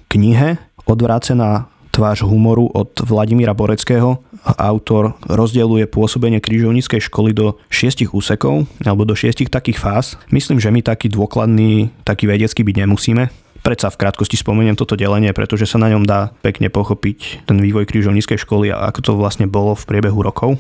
knihe 0.10 0.58
Odvrácená 0.86 1.67
tvář 1.91 2.22
humoru 2.22 2.67
od 2.67 3.00
Vladimíra 3.00 3.53
Boreckého 3.53 4.20
autor 4.43 5.15
rozdieluje 5.24 5.88
pôsobenie 5.88 6.43
križovníckej 6.43 7.08
školy 7.08 7.32
do 7.32 7.55
šiestich 7.72 8.12
úsekov 8.12 8.67
alebo 8.84 9.08
do 9.08 9.15
šiestich 9.15 9.48
takých 9.48 9.79
fáz. 9.79 10.05
Myslím, 10.27 10.60
že 10.60 10.67
my 10.74 10.84
taký 10.84 11.08
dôkladný, 11.08 11.88
taký 12.03 12.27
vedecký 12.27 12.67
byť 12.67 12.75
nemusíme. 12.84 13.24
Predsa 13.63 13.88
v 13.96 14.00
krátkosti 14.03 14.36
spomeniem 14.36 14.75
toto 14.75 15.00
delenie, 15.00 15.32
pretože 15.32 15.63
sa 15.63 15.79
na 15.79 15.88
ňom 15.88 16.03
dá 16.03 16.36
pekne 16.43 16.67
pochopiť 16.67 17.48
ten 17.48 17.63
vývoj 17.63 17.88
krížovníckej 17.88 18.36
školy 18.43 18.75
a 18.75 18.91
ako 18.91 19.00
to 19.00 19.12
vlastne 19.15 19.48
bolo 19.48 19.72
v 19.72 19.88
priebehu 19.88 20.20
rokov. 20.20 20.60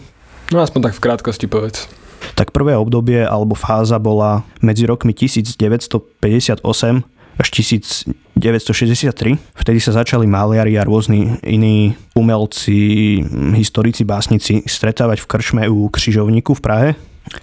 No 0.55 0.63
aspoň 0.63 0.87
tak 0.87 0.95
v 0.95 1.03
krátkosti 1.11 1.51
povedz. 1.51 1.91
Tak 2.39 2.55
prvé 2.55 2.79
obdobie 2.79 3.27
alebo 3.27 3.59
fáza 3.59 3.99
bola 3.99 4.47
medzi 4.63 4.87
rokmi 4.87 5.11
1958 5.11 6.63
až 7.35 7.47
1963. 7.51 8.39
Vtedy 9.35 9.79
sa 9.83 9.91
začali 9.99 10.23
maliari 10.23 10.79
a 10.79 10.87
rôzni 10.87 11.35
iní 11.43 11.99
umelci, 12.15 13.19
historici, 13.51 14.07
básnici 14.07 14.63
stretávať 14.63 15.19
v 15.19 15.27
krčme 15.27 15.67
u 15.67 15.91
Križovníku 15.91 16.55
v 16.55 16.63
Prahe 16.63 16.95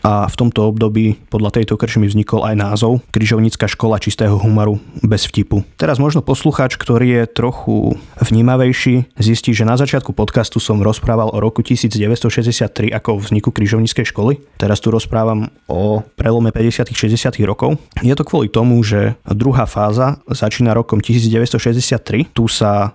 a 0.04 0.28
v 0.28 0.34
tomto 0.36 0.68
období 0.68 1.16
podľa 1.28 1.60
tejto 1.60 1.76
krčmy 1.80 2.06
vznikol 2.08 2.44
aj 2.44 2.56
názov 2.56 3.00
Kryžovnická 3.10 3.66
škola 3.66 3.96
čistého 3.96 4.36
humoru 4.36 4.78
bez 5.00 5.24
vtipu. 5.26 5.64
Teraz 5.80 5.96
možno 5.96 6.20
poslucháč, 6.20 6.76
ktorý 6.76 7.22
je 7.22 7.22
trochu 7.30 7.96
vnímavejší, 8.20 9.16
zistí, 9.16 9.56
že 9.56 9.68
na 9.68 9.80
začiatku 9.80 10.12
podcastu 10.12 10.60
som 10.60 10.80
rozprával 10.84 11.32
o 11.32 11.38
roku 11.40 11.64
1963 11.64 12.92
ako 12.92 13.20
vzniku 13.20 13.50
Kryžovnickej 13.50 14.06
školy. 14.08 14.40
Teraz 14.60 14.78
tu 14.84 14.92
rozprávam 14.92 15.48
o 15.66 16.04
prelome 16.16 16.52
50. 16.52 16.92
60. 16.92 17.32
rokov. 17.48 17.80
Je 18.04 18.12
to 18.12 18.24
kvôli 18.26 18.52
tomu, 18.52 18.80
že 18.84 19.16
druhá 19.24 19.64
fáza 19.64 20.20
začína 20.28 20.76
rokom 20.76 21.00
1963. 21.00 22.32
Tu 22.36 22.44
sa 22.46 22.92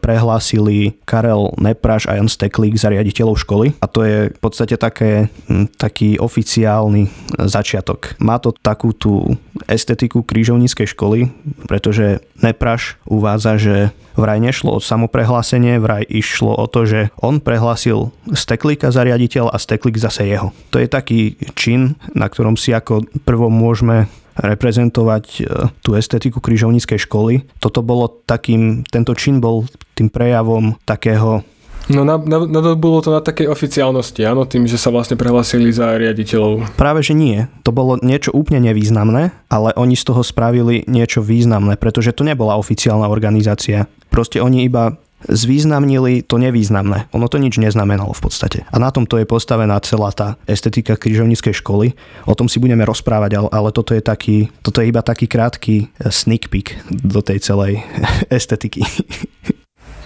prehlásili 0.00 0.94
Karel 1.08 1.56
Nepraš 1.56 2.06
a 2.06 2.16
Jan 2.16 2.28
Steklík 2.28 2.76
za 2.76 2.92
riaditeľov 2.92 3.40
školy 3.40 3.66
a 3.80 3.86
to 3.88 4.04
je 4.04 4.18
v 4.28 4.40
podstate 4.40 4.76
také, 4.76 5.32
hm, 5.48 5.72
taký 5.80 6.20
oficiálny 6.20 7.08
začiatok. 7.48 8.14
Má 8.20 8.36
to 8.36 8.52
takú 8.52 8.92
tú 8.92 9.36
estetiku 9.64 10.20
krížovníckej 10.20 10.88
školy, 10.92 11.32
pretože 11.64 12.20
Nepraš 12.40 12.96
uvádza, 13.04 13.60
že 13.60 13.76
vraj 14.16 14.40
nešlo 14.40 14.76
o 14.76 14.84
samoprehlásenie, 14.84 15.80
vraj 15.80 16.04
išlo 16.08 16.52
o 16.56 16.66
to, 16.68 16.84
že 16.84 17.00
on 17.20 17.40
prehlásil 17.40 18.12
Steklíka 18.32 18.92
za 18.92 19.04
riaditeľ 19.04 19.52
a 19.52 19.56
Steklík 19.56 19.96
zase 19.96 20.28
jeho. 20.28 20.52
To 20.74 20.80
je 20.80 20.88
taký 20.88 21.40
čin, 21.56 21.96
na 22.12 22.28
ktorom 22.28 22.56
si 22.60 22.76
ako 22.76 23.06
prvo 23.24 23.48
môžeme 23.48 24.08
reprezentovať 24.40 25.24
e, 25.38 25.42
tú 25.84 25.94
estetiku 25.94 26.40
križovníckej 26.40 26.98
školy. 27.04 27.46
Toto 27.60 27.84
bolo 27.84 28.08
takým, 28.24 28.82
tento 28.88 29.12
čin 29.12 29.38
bol 29.38 29.68
tým 29.94 30.08
prejavom 30.08 30.74
takého 30.88 31.44
No 31.90 32.06
na, 32.06 32.22
na, 32.22 32.38
na, 32.46 32.60
bolo 32.78 33.02
to 33.02 33.10
na 33.10 33.18
takej 33.18 33.50
oficiálnosti, 33.50 34.22
áno, 34.22 34.46
tým, 34.46 34.70
že 34.70 34.78
sa 34.78 34.94
vlastne 34.94 35.18
prehlasili 35.18 35.74
za 35.74 35.98
riaditeľov. 35.98 36.78
Práve, 36.78 37.02
že 37.02 37.18
nie. 37.18 37.50
To 37.66 37.74
bolo 37.74 37.98
niečo 37.98 38.30
úplne 38.30 38.62
nevýznamné, 38.70 39.34
ale 39.50 39.68
oni 39.74 39.98
z 39.98 40.06
toho 40.06 40.22
spravili 40.22 40.86
niečo 40.86 41.18
významné, 41.18 41.74
pretože 41.74 42.14
to 42.14 42.22
nebola 42.22 42.54
oficiálna 42.62 43.10
organizácia. 43.10 43.90
Proste 44.06 44.38
oni 44.38 44.62
iba 44.62 45.02
zvýznamnili 45.28 46.24
to 46.24 46.40
nevýznamné. 46.40 47.12
Ono 47.12 47.26
to 47.28 47.36
nič 47.36 47.60
neznamenalo 47.60 48.16
v 48.16 48.22
podstate. 48.24 48.58
A 48.72 48.76
na 48.80 48.88
tomto 48.88 49.20
je 49.20 49.28
postavená 49.28 49.76
celá 49.84 50.14
tá 50.14 50.40
estetika 50.48 50.96
križovníckej 50.96 51.60
školy. 51.60 51.92
O 52.24 52.36
tom 52.36 52.48
si 52.48 52.62
budeme 52.62 52.86
rozprávať, 52.88 53.36
ale, 53.36 53.48
ale 53.52 53.68
toto, 53.74 53.92
je 53.92 54.00
taký, 54.00 54.48
toto 54.64 54.80
je 54.80 54.88
iba 54.88 55.04
taký 55.04 55.28
krátky 55.28 55.74
eh, 55.84 56.08
sneak 56.08 56.48
peek 56.48 56.80
do 56.88 57.20
tej 57.20 57.42
celej 57.44 57.84
estetiky. 58.32 58.80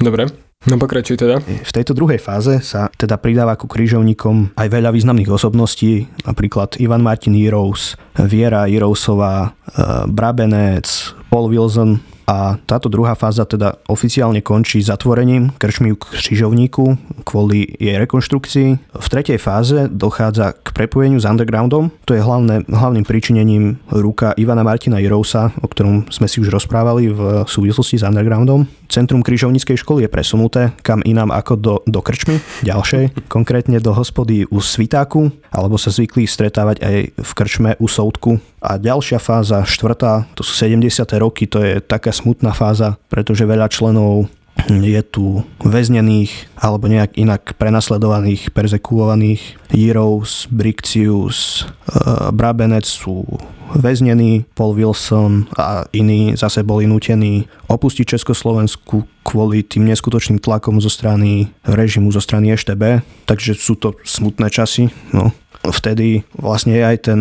Dobre. 0.03 0.27
No 0.65 0.81
pokračuj 0.81 1.21
teda. 1.21 1.45
V 1.45 1.73
tejto 1.77 1.93
druhej 1.93 2.17
fáze 2.17 2.57
sa 2.65 2.89
teda 2.97 3.21
pridáva 3.21 3.53
ku 3.53 3.69
krížovníkom 3.69 4.57
aj 4.57 4.69
veľa 4.73 4.97
významných 4.97 5.29
osobností, 5.29 6.09
napríklad 6.25 6.81
Ivan 6.81 7.05
Martin 7.05 7.37
Heroes, 7.37 8.01
Viera 8.17 8.65
Heroesová, 8.65 9.53
eh, 9.53 10.09
Brabenec, 10.09 10.89
Paul 11.29 11.53
Wilson, 11.53 12.01
a 12.25 12.57
táto 12.65 12.89
druhá 12.89 13.13
fáza 13.13 13.45
teda 13.45 13.77
oficiálne 13.89 14.41
končí 14.41 14.81
zatvorením 14.81 15.53
krčmy 15.61 15.93
k 15.93 16.05
Křižovníku 16.17 16.85
kvôli 17.25 17.69
jej 17.77 18.01
rekonštrukcii. 18.01 18.69
V 18.97 19.07
tretej 19.09 19.37
fáze 19.37 19.89
dochádza 19.93 20.57
k 20.57 20.73
prepojeniu 20.73 21.21
s 21.21 21.29
undergroundom. 21.29 21.93
To 22.09 22.13
je 22.17 22.25
hlavné, 22.25 22.65
hlavným 22.69 23.05
príčinením 23.05 23.77
ruka 23.93 24.33
Ivana 24.41 24.65
Martina 24.65 24.99
Jirousa, 24.99 25.53
o 25.61 25.69
ktorom 25.69 26.09
sme 26.09 26.25
si 26.25 26.41
už 26.41 26.49
rozprávali 26.49 27.13
v 27.13 27.45
súvislosti 27.45 28.01
s 28.01 28.07
undergroundom. 28.09 28.84
Centrum 28.89 29.25
križovníckej 29.25 29.81
školy 29.81 30.07
je 30.07 30.11
presunuté 30.13 30.75
kam 30.85 31.01
inám 31.03 31.33
ako 31.33 31.55
do, 31.57 31.75
do 31.89 32.01
krčmy 32.05 32.39
ďalšej, 32.63 33.17
konkrétne 33.35 33.81
do 33.81 33.97
hospody 33.97 34.45
u 34.49 34.61
Svitáku, 34.61 35.33
alebo 35.51 35.81
sa 35.81 35.91
zvykli 35.91 36.29
stretávať 36.29 36.85
aj 36.85 36.97
v 37.17 37.31
krčme 37.35 37.71
u 37.81 37.87
Soutku. 37.89 38.39
A 38.61 38.77
ďalšia 38.81 39.21
fáza, 39.21 39.65
štvrtá, 39.65 40.29
to 40.37 40.45
sú 40.45 40.57
70. 40.57 41.05
roky, 41.21 41.49
to 41.49 41.61
je 41.61 41.81
taká 41.81 42.13
smutná 42.13 42.53
fáza, 42.53 42.97
pretože 43.09 43.49
veľa 43.49 43.69
členov 43.69 44.29
je 44.71 45.03
tu 45.03 45.43
väznených 45.61 46.31
alebo 46.57 46.87
nejak 46.87 47.19
inak 47.19 47.59
prenasledovaných, 47.59 48.55
perzekuovaných. 48.55 49.59
Heroes, 49.75 50.47
Brixius, 50.49 51.67
uh, 51.91 52.31
Brabenec 52.31 52.87
sú 52.87 53.27
väznení, 53.75 54.45
Paul 54.55 54.75
Wilson 54.75 55.47
a 55.59 55.85
iní 55.93 56.37
zase 56.37 56.63
boli 56.63 56.87
nutení 56.87 57.49
opustiť 57.67 58.17
Československu 58.17 59.05
kvôli 59.25 59.65
tým 59.65 59.89
neskutočným 59.89 60.39
tlakom 60.39 60.81
zo 60.81 60.93
strany 60.93 61.49
režimu, 61.65 62.13
zo 62.13 62.21
strany 62.21 62.53
EŠTB. 62.53 63.01
Takže 63.25 63.57
sú 63.57 63.75
to 63.81 63.97
smutné 64.05 64.53
časy. 64.53 64.93
No 65.13 65.33
vtedy 65.73 66.27
vlastne 66.37 66.77
je 66.77 66.85
aj 66.85 66.99
ten 67.09 67.21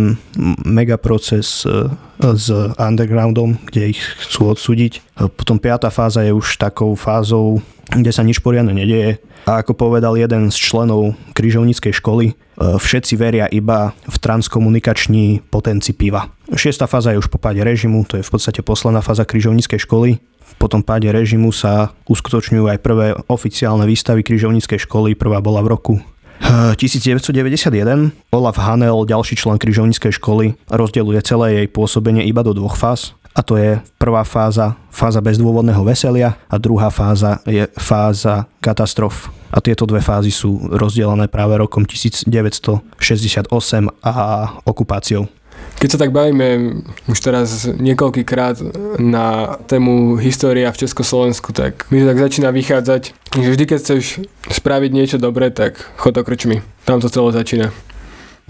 megaproces 0.68 1.64
e, 1.64 1.88
s 2.20 2.48
undergroundom, 2.76 3.60
kde 3.70 3.96
ich 3.96 4.02
chcú 4.28 4.52
odsúdiť. 4.52 5.00
E, 5.00 5.02
potom 5.32 5.62
piata 5.62 5.88
fáza 5.94 6.26
je 6.26 6.36
už 6.36 6.60
takou 6.60 6.96
fázou, 7.00 7.64
kde 7.88 8.12
sa 8.12 8.26
nič 8.26 8.44
poriadne 8.44 8.76
nedieje. 8.76 9.20
A 9.44 9.60
ako 9.60 9.76
povedal 9.76 10.16
jeden 10.16 10.48
z 10.52 10.58
členov 10.58 11.16
križovníckej 11.36 11.94
školy, 12.00 12.26
e, 12.32 12.34
všetci 12.80 13.14
veria 13.16 13.48
iba 13.48 13.96
v 14.08 14.16
transkomunikační 14.20 15.44
potenci 15.48 15.96
piva. 15.96 16.28
Šiesta 16.52 16.88
fáza 16.88 17.16
je 17.16 17.20
už 17.20 17.32
po 17.32 17.40
páde 17.40 17.64
režimu, 17.64 18.04
to 18.08 18.20
je 18.20 18.26
v 18.26 18.32
podstate 18.32 18.60
posledná 18.64 19.00
fáza 19.00 19.24
križovníckej 19.24 19.84
školy. 19.88 20.20
Po 20.60 20.70
tom 20.70 20.86
páde 20.86 21.10
režimu 21.10 21.50
sa 21.50 21.92
uskutočňujú 22.08 22.70
aj 22.70 22.80
prvé 22.80 23.08
oficiálne 23.28 23.90
výstavy 23.90 24.22
križovníckej 24.22 24.86
školy. 24.86 25.18
Prvá 25.18 25.42
bola 25.42 25.60
v 25.66 25.72
roku 25.74 25.94
1991 26.42 28.12
Olaf 28.34 28.58
Hanel, 28.58 29.06
ďalší 29.06 29.36
člen 29.36 29.58
križovníckej 29.58 30.14
školy, 30.18 30.54
rozdeľuje 30.70 31.20
celé 31.26 31.48
jej 31.62 31.68
pôsobenie 31.70 32.24
iba 32.26 32.42
do 32.42 32.54
dvoch 32.54 32.78
fáz. 32.78 33.14
A 33.34 33.42
to 33.42 33.58
je 33.58 33.82
prvá 33.98 34.22
fáza, 34.22 34.78
fáza 34.94 35.18
bezdôvodného 35.18 35.82
veselia 35.82 36.38
a 36.46 36.56
druhá 36.62 36.94
fáza 36.94 37.42
je 37.50 37.66
fáza 37.82 38.46
katastrof. 38.62 39.34
A 39.50 39.58
tieto 39.58 39.90
dve 39.90 40.02
fázy 40.02 40.30
sú 40.30 40.70
rozdelené 40.70 41.26
práve 41.30 41.58
rokom 41.58 41.82
1968 41.86 43.50
a 44.06 44.14
okupáciou. 44.66 45.26
Keď 45.84 45.90
sa 45.92 46.00
tak 46.00 46.16
bavíme 46.16 46.80
už 47.12 47.20
teraz 47.20 47.68
niekoľkýkrát 47.68 48.64
na 49.04 49.60
tému 49.68 50.16
história 50.16 50.72
v 50.72 50.80
Československu, 50.88 51.52
tak 51.52 51.92
mi 51.92 52.00
to 52.00 52.08
tak 52.08 52.24
začína 52.24 52.56
vychádzať, 52.56 53.12
že 53.36 53.50
vždy, 53.52 53.64
keď 53.68 53.78
chceš 53.84 54.04
spraviť 54.48 54.92
niečo 54.96 55.18
dobré, 55.20 55.52
tak 55.52 55.84
chod 56.00 56.16
krčmi. 56.16 56.64
Tam 56.88 57.04
to 57.04 57.12
celé 57.12 57.36
začína. 57.36 57.76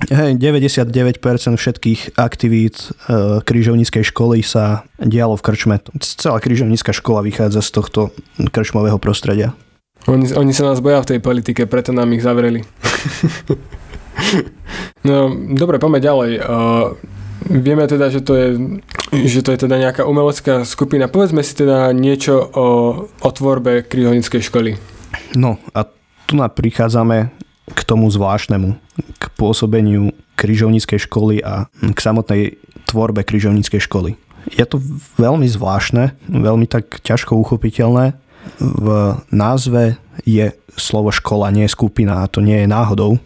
Hej, 0.10 0.42
99% 0.42 1.22
všetkých 1.58 2.18
aktivít 2.18 2.94
e, 3.08 3.42
krížovníckej 3.46 4.04
školy 4.10 4.42
sa 4.42 4.90
dialo 4.98 5.38
v 5.38 5.46
krčme. 5.46 5.76
Celá 6.02 6.42
krížovnícka 6.42 6.94
škola 6.94 7.22
vychádza 7.22 7.62
z 7.62 7.70
tohto 7.72 8.02
krčmového 8.54 8.98
prostredia. 8.98 9.54
Oni, 10.10 10.28
oni 10.34 10.52
sa 10.52 10.68
nás 10.68 10.84
boja 10.84 11.00
v 11.00 11.16
tej 11.16 11.20
politike, 11.22 11.70
preto 11.70 11.94
nám 11.96 12.10
ich 12.12 12.26
zavreli. 12.26 12.66
no, 15.08 15.32
dobre, 15.53 15.77
poďme 15.79 16.00
ďalej. 16.00 16.32
Uh, 16.41 16.96
Vieme 17.50 17.84
teda, 17.91 18.08
že 18.08 18.24
to, 18.24 18.34
je, 18.39 18.48
že 19.12 19.43
to 19.43 19.51
je 19.51 19.67
teda 19.67 19.75
nejaká 19.75 20.08
umelecká 20.08 20.63
skupina. 20.63 21.12
Povedzme 21.12 21.43
si 21.43 21.51
teda 21.60 21.91
niečo 21.91 22.39
o, 22.39 22.67
o 23.10 23.29
tvorbe 23.36 23.84
križovníckej 23.84 24.41
školy. 24.48 24.79
No 25.36 25.60
a 25.75 25.84
tu 26.24 26.39
na 26.39 26.48
prichádzame 26.48 27.36
k 27.67 27.79
tomu 27.84 28.08
zvláštnemu, 28.08 28.79
k 29.20 29.24
pôsobeniu 29.36 30.15
križovníckej 30.39 31.03
školy 31.08 31.43
a 31.43 31.67
k 31.67 32.00
samotnej 32.00 32.55
tvorbe 32.88 33.27
križovníckej 33.27 33.84
školy. 33.84 34.15
Je 34.51 34.63
to 34.67 34.79
veľmi 35.20 35.48
zvláštne, 35.48 36.15
veľmi 36.27 36.67
tak 36.67 37.00
ťažko 37.03 37.39
uchopiteľné. 37.39 38.15
V 38.60 38.88
názve 39.32 40.00
je 40.27 40.51
slovo 40.75 41.12
škola, 41.12 41.51
nie 41.51 41.67
skupina 41.67 42.24
a 42.24 42.32
to 42.32 42.43
nie 42.43 42.63
je 42.63 42.67
náhodou. 42.67 43.20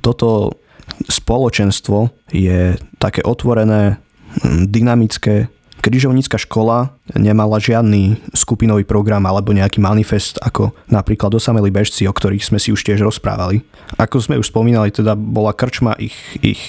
Toto 0.00 0.58
spoločenstvo 1.06 2.10
je 2.32 2.74
také 2.98 3.22
otvorené, 3.22 4.02
dynamické. 4.44 5.48
Križovnícka 5.78 6.42
škola 6.42 6.90
nemala 7.14 7.62
žiadny 7.62 8.18
skupinový 8.34 8.82
program 8.82 9.22
alebo 9.30 9.54
nejaký 9.54 9.78
manifest, 9.78 10.42
ako 10.42 10.74
napríklad 10.90 11.30
osameli 11.38 11.70
bežci, 11.70 12.02
o 12.10 12.12
ktorých 12.12 12.42
sme 12.42 12.58
si 12.58 12.74
už 12.74 12.82
tiež 12.82 12.98
rozprávali. 13.06 13.62
Ako 13.94 14.18
sme 14.18 14.42
už 14.42 14.50
spomínali, 14.50 14.90
teda 14.90 15.14
bola 15.14 15.54
krčma 15.54 15.94
ich, 16.02 16.18
ich 16.42 16.60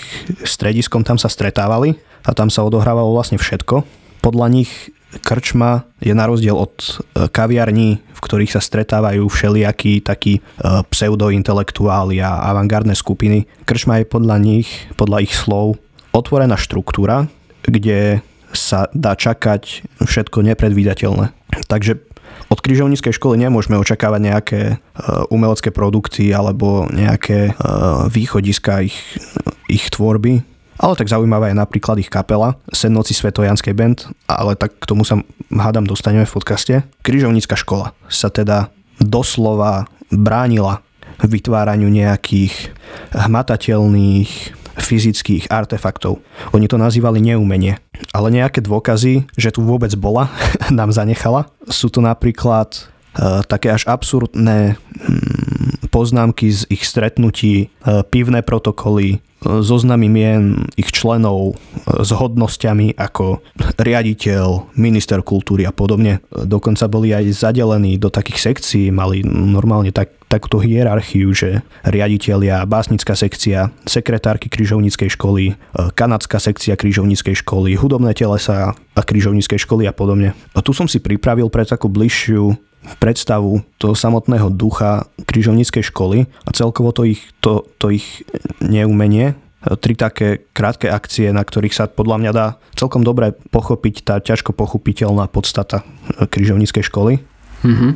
strediskom, 0.46 1.02
tam 1.02 1.18
sa 1.18 1.26
stretávali 1.26 1.98
a 2.22 2.38
tam 2.38 2.54
sa 2.54 2.62
odohrávalo 2.62 3.10
vlastne 3.10 3.42
všetko. 3.42 3.82
Podľa 4.22 4.48
nich 4.54 4.70
krčma 5.18 5.90
je 5.98 6.14
na 6.14 6.30
rozdiel 6.30 6.54
od 6.54 6.78
e, 6.78 7.26
kaviarní, 7.28 7.98
v 7.98 8.20
ktorých 8.22 8.54
sa 8.54 8.62
stretávajú 8.62 9.26
všelijakí 9.26 10.06
takí 10.06 10.38
e, 10.38 10.42
pseudointelektuáli 10.94 12.22
a 12.22 12.46
avantgardné 12.54 12.94
skupiny. 12.94 13.50
Krčma 13.66 14.02
je 14.02 14.06
podľa 14.06 14.38
nich, 14.38 14.70
podľa 14.94 15.26
ich 15.26 15.34
slov, 15.34 15.82
otvorená 16.14 16.54
štruktúra, 16.58 17.26
kde 17.66 18.22
sa 18.54 18.90
dá 18.94 19.18
čakať 19.18 19.86
všetko 20.02 20.46
nepredvídateľné. 20.54 21.34
Takže 21.66 22.06
Od 22.50 22.62
križovníckej 22.66 23.14
školy 23.14 23.38
nemôžeme 23.38 23.78
očakávať 23.78 24.22
nejaké 24.22 24.62
e, 24.74 24.76
umelecké 25.30 25.70
produkty 25.70 26.34
alebo 26.34 26.90
nejaké 26.90 27.54
východiska 28.10 28.86
ich, 28.86 28.98
ich 29.70 29.86
tvorby, 29.94 30.42
ale 30.80 30.96
tak 30.96 31.12
zaujímavá 31.12 31.52
je 31.52 31.60
napríklad 31.60 32.00
ich 32.00 32.08
kapela 32.08 32.56
Sednoci 32.72 33.12
Svetojanskej 33.12 33.76
band, 33.76 34.08
ale 34.32 34.56
tak 34.56 34.80
k 34.80 34.88
tomu 34.88 35.04
sa 35.04 35.20
hádam 35.52 35.84
dostaneme 35.84 36.24
v 36.24 36.36
podcaste. 36.40 36.74
Križovnícka 37.04 37.60
škola 37.60 37.92
sa 38.08 38.32
teda 38.32 38.72
doslova 39.04 39.92
bránila 40.08 40.80
vytváraniu 41.20 41.92
nejakých 41.92 42.72
hmatateľných 43.12 44.56
fyzických 44.80 45.52
artefaktov. 45.52 46.24
Oni 46.56 46.72
to 46.72 46.80
nazývali 46.80 47.20
neumenie. 47.20 47.76
Ale 48.16 48.32
nejaké 48.32 48.64
dôkazy, 48.64 49.28
že 49.36 49.52
tu 49.52 49.60
vôbec 49.68 49.92
bola, 50.00 50.32
nám 50.72 50.96
zanechala. 50.96 51.52
Sú 51.68 51.92
to 51.92 52.00
napríklad 52.00 52.88
e, 53.20 53.44
také 53.44 53.76
až 53.76 53.84
absurdné 53.92 54.80
hm, 54.80 55.79
poznámky 56.00 56.48
z 56.48 56.64
ich 56.72 56.88
stretnutí, 56.88 57.68
e, 57.68 57.68
pivné 58.08 58.40
protokoly, 58.40 59.20
zoznamy 59.44 60.08
mien 60.12 60.68
ich 60.76 60.92
členov 60.92 61.56
s 61.88 62.12
hodnosťami 62.12 62.96
ako 63.00 63.40
riaditeľ, 63.80 64.76
minister 64.76 65.24
kultúry 65.24 65.64
a 65.64 65.72
podobne. 65.72 66.20
Dokonca 66.32 66.92
boli 66.92 67.16
aj 67.16 67.32
zadelení 67.32 67.96
do 67.96 68.12
takých 68.12 68.52
sekcií, 68.52 68.92
mali 68.92 69.24
normálne 69.24 69.96
tak, 69.96 70.12
takúto 70.28 70.60
hierarchiu, 70.60 71.32
že 71.32 71.64
riaditeľia, 71.88 72.68
básnická 72.68 73.16
sekcia, 73.16 73.72
sekretárky 73.88 74.52
križovníckej 74.52 75.16
školy, 75.16 75.56
kanadská 75.96 76.38
sekcia 76.38 76.76
križovníckej 76.76 77.40
školy, 77.40 77.80
hudobné 77.80 78.12
telesa 78.14 78.76
a 78.76 79.02
križovníckej 79.02 79.60
školy 79.64 79.88
a 79.88 79.96
podobne. 79.96 80.36
A 80.52 80.60
tu 80.60 80.76
som 80.76 80.86
si 80.86 81.00
pripravil 81.00 81.48
pre 81.48 81.64
takú 81.64 81.88
bližšiu 81.88 82.69
predstavu 83.00 83.62
toho 83.76 83.96
samotného 83.96 84.50
ducha 84.50 85.08
križovníckej 85.28 85.84
školy 85.92 86.26
a 86.48 86.50
celkovo 86.56 86.96
to 86.96 87.04
ich, 87.04 87.22
to, 87.44 87.68
to 87.78 87.92
ich 87.92 88.24
neumenie. 88.64 89.36
Tri 89.60 89.92
také 90.00 90.48
krátke 90.56 90.88
akcie, 90.88 91.36
na 91.36 91.44
ktorých 91.44 91.76
sa 91.76 91.92
podľa 91.92 92.18
mňa 92.24 92.32
dá 92.32 92.48
celkom 92.80 93.04
dobre 93.04 93.36
pochopiť 93.52 93.96
tá 94.08 94.16
ťažko 94.24 94.56
pochopiteľná 94.56 95.28
podstata 95.28 95.84
križovníckej 96.16 96.88
školy. 96.88 97.20
Mm-hmm. 97.68 97.92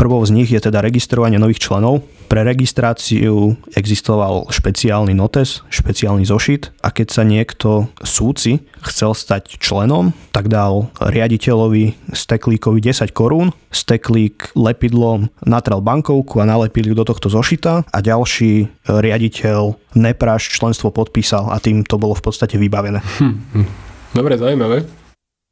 Prvou 0.00 0.24
z 0.24 0.30
nich 0.32 0.48
je 0.48 0.58
teda 0.58 0.80
registrovanie 0.80 1.36
nových 1.36 1.60
členov. 1.60 2.02
Pre 2.24 2.40
registráciu 2.42 3.54
existoval 3.76 4.48
špeciálny 4.50 5.14
notes, 5.14 5.62
špeciálny 5.70 6.24
zošit 6.26 6.74
a 6.82 6.90
keď 6.90 7.08
sa 7.12 7.22
niekto 7.22 7.86
súci 8.02 8.64
chcel 8.82 9.14
stať 9.14 9.60
členom, 9.60 10.10
tak 10.34 10.50
dal 10.50 10.90
riaditeľovi 10.98 12.10
steklíkovi 12.10 12.80
10 12.80 13.14
korún, 13.14 13.54
steklík 13.70 14.56
lepidlom 14.56 15.30
natrel 15.44 15.84
bankovku 15.84 16.42
a 16.42 16.48
nalepili 16.48 16.90
ju 16.90 16.96
do 16.98 17.06
tohto 17.06 17.30
zošita 17.30 17.86
a 17.86 17.98
ďalší 18.02 18.72
riaditeľ 18.88 19.76
nepráš 19.94 20.58
členstvo 20.58 20.90
podpísal 20.90 21.52
a 21.52 21.60
tým 21.62 21.86
to 21.86 22.00
bolo 22.00 22.16
v 22.18 22.24
podstate 22.24 22.58
vybavené. 22.58 23.04
Hm. 23.20 23.66
Dobre, 24.14 24.38
zaujímavé. 24.38 24.86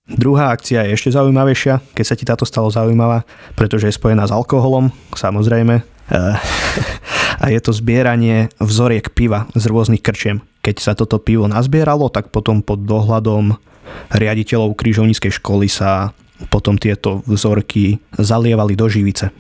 Druhá 0.03 0.51
akcia 0.51 0.83
je 0.83 0.99
ešte 0.99 1.15
zaujímavejšia, 1.15 1.95
keď 1.95 2.05
sa 2.05 2.19
ti 2.19 2.27
táto 2.27 2.43
stalo 2.43 2.67
zaujímavá, 2.67 3.23
pretože 3.55 3.87
je 3.87 3.95
spojená 3.95 4.27
s 4.27 4.35
alkoholom, 4.35 4.91
samozrejme. 5.15 5.92
Eh, 6.11 6.37
a 7.43 7.45
je 7.51 7.61
to 7.63 7.71
zbieranie 7.71 8.51
vzoriek 8.59 9.13
piva 9.15 9.47
z 9.55 9.65
rôznych 9.71 10.03
krčiem. 10.03 10.43
Keď 10.63 10.77
sa 10.79 10.93
toto 10.95 11.19
pivo 11.23 11.47
nazbieralo, 11.47 12.11
tak 12.11 12.31
potom 12.35 12.63
pod 12.63 12.87
dohľadom 12.87 13.59
riaditeľov 14.15 14.79
krížovníckej 14.79 15.43
školy 15.43 15.67
sa 15.67 16.15
potom 16.51 16.79
tieto 16.79 17.23
vzorky 17.27 18.03
zalievali 18.19 18.75
do 18.75 18.87
živice. 18.91 19.31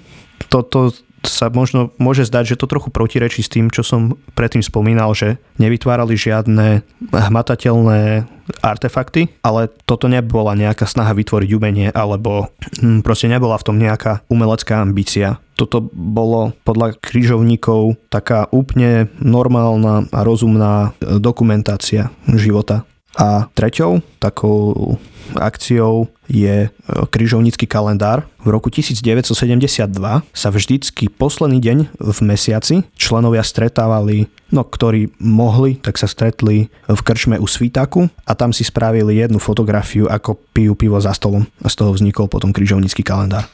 Toto 0.50 0.90
sa 1.22 1.48
možno 1.50 1.94
môže 1.98 2.26
zdať, 2.26 2.54
že 2.54 2.58
to 2.58 2.70
trochu 2.70 2.90
protirečí 2.90 3.42
s 3.42 3.52
tým, 3.52 3.70
čo 3.70 3.86
som 3.86 4.18
predtým 4.34 4.62
spomínal, 4.62 5.14
že 5.14 5.38
nevytvárali 5.58 6.18
žiadne 6.18 6.82
hmatateľné 7.14 8.26
artefakty, 8.60 9.30
ale 9.46 9.70
toto 9.86 10.10
nebola 10.10 10.58
nejaká 10.58 10.84
snaha 10.84 11.14
vytvoriť 11.14 11.50
umenie, 11.54 11.88
alebo 11.94 12.50
hm, 12.82 13.06
proste 13.06 13.30
nebola 13.30 13.54
v 13.56 13.66
tom 13.66 13.76
nejaká 13.78 14.26
umelecká 14.26 14.82
ambícia. 14.82 15.38
Toto 15.54 15.84
bolo 15.94 16.56
podľa 16.66 16.98
krížovníkov 16.98 18.00
taká 18.10 18.50
úplne 18.50 19.12
normálna 19.22 20.10
a 20.10 20.20
rozumná 20.26 20.96
dokumentácia 20.98 22.10
života. 22.26 22.82
A 23.18 23.48
treťou 23.52 24.00
takou 24.16 24.96
akciou 25.36 26.08
je 26.28 26.66
e, 26.66 26.68
križovnícky 27.08 27.64
kalendár. 27.68 28.24
V 28.42 28.48
roku 28.52 28.68
1972 28.68 29.88
sa 30.32 30.48
vždycky 30.48 31.08
posledný 31.08 31.60
deň 31.60 31.78
v 31.96 32.18
mesiaci 32.24 32.84
členovia 32.96 33.44
stretávali, 33.44 34.28
no 34.50 34.64
ktorí 34.64 35.12
mohli, 35.20 35.78
tak 35.78 35.96
sa 36.00 36.08
stretli 36.08 36.68
v 36.88 37.00
krčme 37.00 37.36
u 37.38 37.46
Svítaku 37.46 38.08
a 38.24 38.32
tam 38.32 38.50
si 38.50 38.64
spravili 38.64 39.20
jednu 39.20 39.38
fotografiu, 39.38 40.08
ako 40.08 40.36
pijú 40.52 40.72
pivo 40.76 40.98
za 41.00 41.12
stolom. 41.12 41.44
A 41.62 41.68
z 41.68 41.78
toho 41.78 41.92
vznikol 41.92 42.28
potom 42.28 42.52
križovnícky 42.52 43.04
kalendár. 43.04 43.46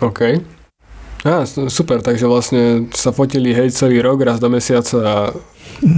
OK. 0.00 0.40
Á, 1.22 1.46
super, 1.46 2.02
takže 2.02 2.26
vlastne 2.26 2.90
sa 2.90 3.14
fotili 3.14 3.54
hej 3.54 3.70
celý 3.70 4.02
rok, 4.02 4.18
raz 4.26 4.42
do 4.42 4.50
mesiaca 4.50 4.98
a... 4.98 5.16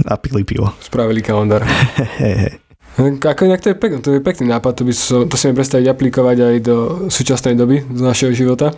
A 0.05 0.13
pili 0.21 0.45
pivo. 0.45 0.69
Spravili 0.77 1.25
kalendár. 1.25 1.65
Ako 2.95 3.43
inak 3.43 3.59
to 3.59 3.71
je, 3.71 3.75
pek, 3.75 3.91
to 3.99 4.09
je 4.15 4.23
pekný 4.23 4.47
nápad, 4.47 4.71
to, 4.71 4.83
by 4.87 4.93
so, 4.95 5.27
to 5.27 5.35
si 5.35 5.51
mi 5.51 5.57
predstaviť 5.57 5.87
aplikovať 5.91 6.37
aj 6.39 6.55
do 6.63 6.75
súčasnej 7.11 7.59
doby 7.59 7.83
z 7.83 8.01
našeho 8.01 8.31
života. 8.31 8.71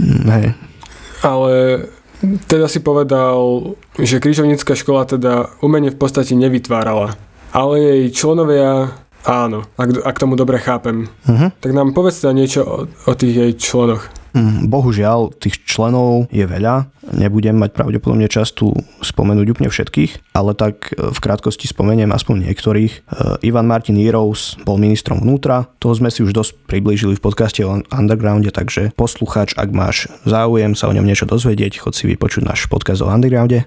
Mm, 0.00 0.26
hej. 0.32 0.46
Ale 1.20 1.52
teda 2.48 2.72
si 2.72 2.80
povedal, 2.80 3.36
že 4.00 4.16
križovnícka 4.16 4.72
škola 4.72 5.04
teda 5.04 5.60
umenie 5.60 5.92
v 5.92 6.00
podstate 6.00 6.32
nevytvárala. 6.32 7.20
Ale 7.52 7.74
jej 7.84 8.04
členovia 8.16 8.96
áno, 9.24 9.64
ak, 9.76 10.04
ak 10.04 10.16
tomu 10.20 10.36
dobre 10.36 10.60
chápem. 10.60 11.08
Uh-huh. 11.24 11.48
Tak 11.60 11.70
nám 11.72 11.96
povedz 11.96 12.20
teda 12.20 12.32
niečo 12.36 12.60
o, 12.64 12.76
o 12.88 13.12
tých 13.16 13.34
jej 13.34 13.52
členoch. 13.56 14.08
Mm, 14.34 14.66
bohužiaľ, 14.66 15.30
tých 15.38 15.62
členov 15.62 16.26
je 16.34 16.42
veľa. 16.42 16.90
Nebudem 17.14 17.54
mať 17.54 17.70
pravdepodobne 17.70 18.26
čas 18.26 18.50
tu 18.50 18.74
spomenúť 18.98 19.54
úplne 19.54 19.70
všetkých, 19.70 20.34
ale 20.34 20.58
tak 20.58 20.90
e, 20.90 21.14
v 21.14 21.18
krátkosti 21.22 21.70
spomeniem 21.70 22.10
aspoň 22.10 22.50
niektorých. 22.50 22.92
E, 22.92 23.00
Ivan 23.46 23.70
Martin 23.70 23.94
Heroes 23.94 24.58
bol 24.66 24.74
ministrom 24.74 25.22
vnútra, 25.22 25.70
toho 25.78 25.94
sme 25.94 26.10
si 26.10 26.26
už 26.26 26.34
dosť 26.34 26.66
priblížili 26.66 27.14
v 27.14 27.22
podcaste 27.22 27.62
o 27.62 27.78
Undergrounde, 27.94 28.50
takže 28.50 28.90
poslucháč, 28.98 29.54
ak 29.54 29.70
máš 29.70 30.10
záujem 30.26 30.74
sa 30.74 30.90
o 30.90 30.96
ňom 30.98 31.06
niečo 31.06 31.30
dozvedieť, 31.30 31.78
chod 31.78 31.94
si 31.94 32.10
vypočuť 32.10 32.42
náš 32.42 32.66
podcast 32.66 33.06
o 33.06 33.10
Undergrounde. 33.12 33.62
E, 33.62 33.66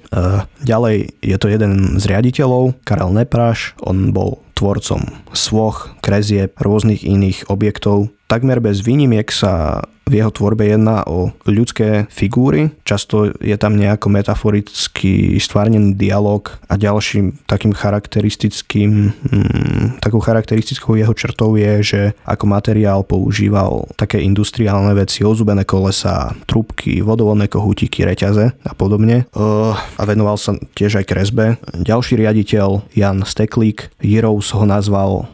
ďalej 0.68 1.16
je 1.24 1.38
to 1.40 1.48
jeden 1.48 1.96
z 1.96 2.04
riaditeľov, 2.12 2.76
Karel 2.84 3.16
Nepráš, 3.16 3.72
on 3.80 4.12
bol 4.12 4.44
tvorcom 4.58 5.06
svoch, 5.38 5.94
krezie, 6.08 6.48
rôznych 6.56 7.04
iných 7.04 7.52
objektov. 7.52 8.08
Takmer 8.32 8.64
bez 8.64 8.80
výnimiek 8.80 9.28
sa 9.28 9.84
v 10.08 10.24
jeho 10.24 10.32
tvorbe 10.32 10.64
jedná 10.64 11.04
o 11.04 11.36
ľudské 11.44 12.08
figúry, 12.08 12.72
často 12.88 13.36
je 13.44 13.56
tam 13.60 13.76
nejako 13.76 14.08
metaforicky 14.08 15.36
stvárnený 15.36 16.00
dialog 16.00 16.48
a 16.72 16.80
ďalším 16.80 17.44
takým 17.44 17.76
charakteristickým, 17.76 19.12
hmm, 19.12 20.00
takou 20.00 20.24
charakteristickou 20.24 20.96
jeho 20.96 21.12
črtou 21.12 21.60
je, 21.60 21.84
že 21.84 22.02
ako 22.24 22.48
materiál 22.48 23.04
používal 23.04 23.92
také 24.00 24.24
industriálne 24.24 24.96
veci, 24.96 25.28
ozubené 25.28 25.68
kolesa, 25.68 26.32
trubky, 26.48 27.04
vodovodné 27.04 27.52
kohútiky, 27.52 28.08
reťaze 28.08 28.56
a 28.56 28.74
podobne. 28.74 29.28
Uh, 29.36 29.76
a 30.00 30.04
venoval 30.08 30.40
sa 30.40 30.56
tiež 30.80 31.04
aj 31.04 31.06
kresbe. 31.06 31.46
Ďalší 31.76 32.16
riaditeľ 32.24 32.96
Jan 32.96 33.28
Steklík, 33.28 33.92
Heroes 34.00 34.56
ho 34.56 34.64
nazval 34.64 35.28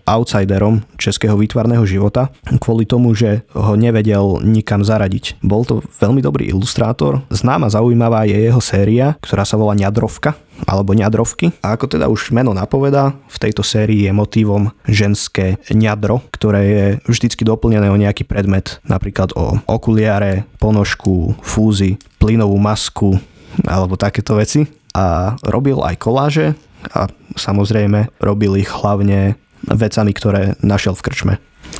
outsiderom 0.63 0.87
českého 0.95 1.35
výtvarného 1.35 1.83
života 1.83 2.31
kvôli 2.63 2.87
tomu, 2.87 3.11
že 3.11 3.43
ho 3.51 3.75
nevedel 3.75 4.39
nik 4.41 4.63
nikam 4.63 4.79
zaradiť. 4.87 5.43
Bol 5.43 5.67
to 5.67 5.83
veľmi 5.99 6.23
dobrý 6.23 6.47
ilustrátor. 6.47 7.19
Známa 7.27 7.67
zaujímavá 7.67 8.23
je 8.23 8.47
jeho 8.47 8.63
séria, 8.63 9.19
ktorá 9.19 9.43
sa 9.43 9.59
volá 9.59 9.75
Ňadrovka 9.75 10.39
alebo 10.63 10.95
ňadrovky. 10.95 11.51
A 11.59 11.75
ako 11.75 11.91
teda 11.91 12.07
už 12.07 12.31
meno 12.31 12.55
napovedá, 12.55 13.11
v 13.27 13.37
tejto 13.43 13.59
sérii 13.59 14.07
je 14.07 14.15
motívom 14.15 14.71
ženské 14.87 15.59
ňadro, 15.67 16.23
ktoré 16.31 16.61
je 16.63 16.85
vždycky 17.11 17.43
doplnené 17.43 17.91
o 17.91 17.99
nejaký 17.99 18.23
predmet, 18.23 18.79
napríklad 18.87 19.35
o 19.35 19.59
okuliare, 19.67 20.47
ponožku, 20.63 21.35
fúzy, 21.43 21.99
plynovú 22.23 22.55
masku 22.55 23.19
alebo 23.67 23.99
takéto 23.99 24.39
veci. 24.39 24.63
A 24.95 25.35
robil 25.43 25.83
aj 25.83 25.99
koláže 25.99 26.55
a 26.95 27.11
samozrejme 27.35 28.15
robil 28.23 28.55
ich 28.63 28.71
hlavne 28.71 29.35
vecami, 29.67 30.11
ktoré 30.11 30.55
našiel 30.59 30.95
v 30.95 31.03
krčme. 31.05 31.33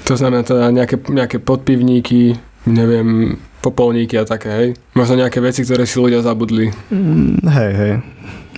To 0.07 0.15
znamená 0.15 0.43
teda 0.43 0.71
nejaké, 0.71 0.99
nejaké 1.11 1.37
podpivníky, 1.43 2.35
neviem, 2.67 3.39
popolníky 3.63 4.19
a 4.19 4.27
také, 4.27 4.49
hej? 4.51 4.67
Možno 4.95 5.19
nejaké 5.23 5.39
veci, 5.39 5.63
ktoré 5.63 5.87
si 5.87 5.95
ľudia 5.99 6.19
zabudli. 6.19 6.71
Mm, 6.91 7.43
hej, 7.47 7.71
hej. 7.75 7.93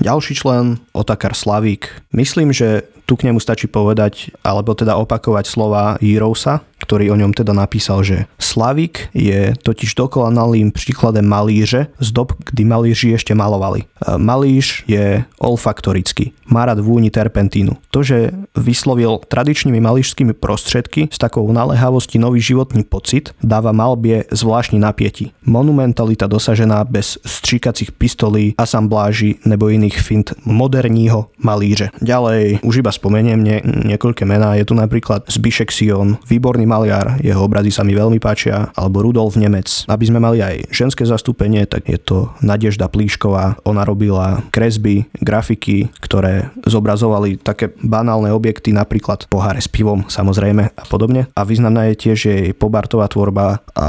Ďalší 0.01 0.33
člen, 0.35 0.81
Otakar 0.91 1.37
Slavík. 1.37 1.87
Myslím, 2.11 2.51
že 2.51 2.83
tu 3.05 3.13
k 3.13 3.29
nemu 3.29 3.37
stačí 3.37 3.69
povedať, 3.69 4.33
alebo 4.41 4.73
teda 4.73 4.97
opakovať 4.97 5.45
slova 5.45 5.95
Heroesa, 6.01 6.65
ktorý 6.85 7.09
o 7.09 7.17
ňom 7.17 7.33
teda 7.33 7.49
napísal, 7.57 8.05
že 8.05 8.29
Slavik 8.37 9.09
je 9.17 9.57
totiž 9.57 9.97
dokonalým 9.97 10.69
príkladem 10.69 11.25
malíře 11.25 11.89
z 11.97 12.09
dob, 12.13 12.37
kdy 12.45 12.61
malíři 12.61 13.17
ešte 13.17 13.33
malovali. 13.33 13.81
E, 13.81 14.17
malíř 14.21 14.85
je 14.85 15.25
olfaktorický, 15.41 16.31
má 16.45 16.69
rád 16.69 16.85
vúni 16.85 17.09
terpentínu. 17.09 17.73
To, 17.89 18.05
že 18.05 18.29
vyslovil 18.53 19.17
tradičnými 19.27 19.81
malířskými 19.81 20.33
prostředky 20.37 21.09
s 21.09 21.17
takou 21.17 21.49
naléhavostí 21.51 22.21
nový 22.21 22.41
životný 22.41 22.85
pocit, 22.85 23.33
dáva 23.41 23.71
malbie 23.71 24.29
zvláštny 24.29 24.79
napieti. 24.79 25.33
Monumentalita 25.45 26.27
dosažená 26.27 26.83
bez 26.83 27.17
stříkacích 27.25 27.91
pistolí, 27.91 28.53
asambláží 28.57 29.35
nebo 29.45 29.69
iných 29.69 30.01
fint 30.01 30.33
moderního 30.45 31.33
malíře. 31.41 31.89
Ďalej, 32.01 32.59
už 32.61 32.77
iba 32.77 32.91
spomeniem 32.91 33.41
nie, 33.41 33.57
niekoľké 33.63 34.27
mená, 34.27 34.53
je 34.59 34.65
tu 34.67 34.75
napríklad 34.75 35.25
Zbišek 35.25 35.71
Sion, 35.71 36.17
výborný 36.29 36.65
maliar, 36.75 37.15
jeho 37.23 37.39
obrazy 37.39 37.71
sa 37.71 37.87
mi 37.87 37.95
veľmi 37.95 38.19
páčia, 38.19 38.75
alebo 38.75 38.99
Rudolf 38.99 39.39
Nemec. 39.39 39.87
Aby 39.87 40.11
sme 40.11 40.19
mali 40.19 40.43
aj 40.43 40.67
ženské 40.67 41.07
zastúpenie, 41.07 41.63
tak 41.63 41.87
je 41.87 41.95
to 41.95 42.35
Nadežda 42.43 42.91
Plíšková, 42.91 43.63
ona 43.63 43.87
robila 43.87 44.43
kresby, 44.51 45.07
grafiky, 45.23 45.87
ktoré 46.03 46.51
zobrazovali 46.67 47.39
také 47.39 47.71
banálne 47.79 48.35
objekty, 48.35 48.75
napríklad 48.75 49.31
poháre 49.31 49.63
s 49.63 49.71
pivom, 49.71 50.03
samozrejme 50.11 50.75
a 50.75 50.83
podobne. 50.91 51.31
A 51.31 51.47
významná 51.47 51.87
je 51.93 52.11
tiež 52.11 52.19
jej 52.27 52.45
pobartová 52.51 53.07
tvorba 53.07 53.63
a 53.71 53.85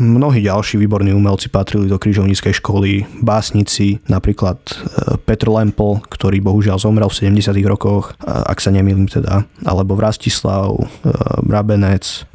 mnohí 0.00 0.40
ďalší 0.40 0.80
výborní 0.80 1.12
umelci 1.12 1.52
patrili 1.52 1.90
do 1.90 2.00
križovníckej 2.00 2.56
školy, 2.56 3.04
básnici, 3.20 4.00
napríklad 4.08 4.56
e, 4.64 4.72
Petr 5.20 5.50
Lempel, 5.50 6.00
ktorý 6.08 6.40
bohužiaľ 6.40 6.80
zomrel 6.80 7.10
v 7.10 7.18
70 7.28 7.52
rokoch, 7.68 8.16
ak 8.24 8.62
sa 8.62 8.70
nemýlim 8.70 9.10
teda, 9.10 9.44
alebo 9.66 9.98
Vrastislav, 9.98 10.72
e, 10.72 10.84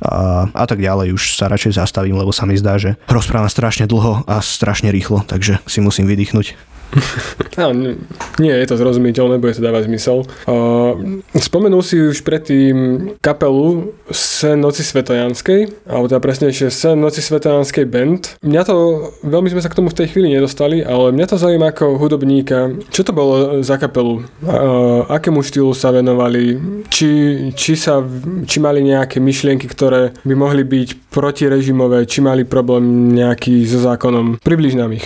A, 0.03 0.49
a 0.51 0.65
tak 0.67 0.83
ďalej. 0.83 1.15
Už 1.15 1.39
sa 1.39 1.47
radšej 1.47 1.79
zastavím, 1.79 2.19
lebo 2.19 2.35
sa 2.35 2.43
mi 2.43 2.59
zdá, 2.59 2.75
že 2.75 2.99
rozprávam 3.07 3.47
strašne 3.47 3.87
dlho 3.87 4.27
a 4.27 4.43
strašne 4.43 4.91
rýchlo, 4.91 5.23
takže 5.23 5.63
si 5.63 5.79
musím 5.79 6.09
vydýchnuť. 6.11 6.69
Áno, 7.59 7.95
nie, 8.41 8.53
je 8.53 8.67
to 8.67 8.79
zrozumiteľné, 8.79 9.37
bude 9.37 9.53
to 9.53 9.61
dávať 9.61 9.85
zmysel. 9.85 10.25
Uh, 10.49 11.21
spomenul 11.37 11.85
si 11.85 12.01
už 12.01 12.25
predtým 12.25 12.75
kapelu 13.21 13.93
Sen 14.09 14.57
noci 14.57 14.81
svetojanskej, 14.81 15.85
alebo 15.85 16.09
teda 16.09 16.21
presnejšie 16.23 16.73
Sen 16.73 16.97
noci 16.97 17.21
svetojanskej 17.21 17.85
band. 17.85 18.41
Mňa 18.41 18.61
to, 18.65 18.75
veľmi 19.21 19.53
sme 19.53 19.61
sa 19.61 19.69
k 19.69 19.77
tomu 19.77 19.93
v 19.93 19.97
tej 20.01 20.07
chvíli 20.15 20.33
nedostali, 20.33 20.81
ale 20.81 21.13
mňa 21.13 21.25
to 21.29 21.37
zaujíma 21.37 21.69
ako 21.69 22.01
hudobníka. 22.01 22.73
Čo 22.89 23.01
to 23.05 23.11
bolo 23.13 23.61
za 23.61 23.77
kapelu? 23.77 24.25
Uh, 24.41 25.05
akému 25.11 25.45
štýlu 25.45 25.75
sa 25.77 25.93
venovali? 25.93 26.57
Či, 26.89 27.09
či, 27.53 27.73
sa, 27.77 28.01
či 28.49 28.57
mali 28.57 28.81
nejaké 28.81 29.21
myšlienky, 29.21 29.69
ktoré 29.69 30.15
by 30.25 30.33
mohli 30.33 30.65
byť 30.65 31.13
protirežimové, 31.13 32.09
či 32.09 32.25
mali 32.25 32.47
problém 32.47 33.13
nejaký 33.13 33.61
so 33.69 33.77
zákonom? 33.83 34.41
Približ 34.41 34.73
nám 34.73 34.97
ich 34.97 35.05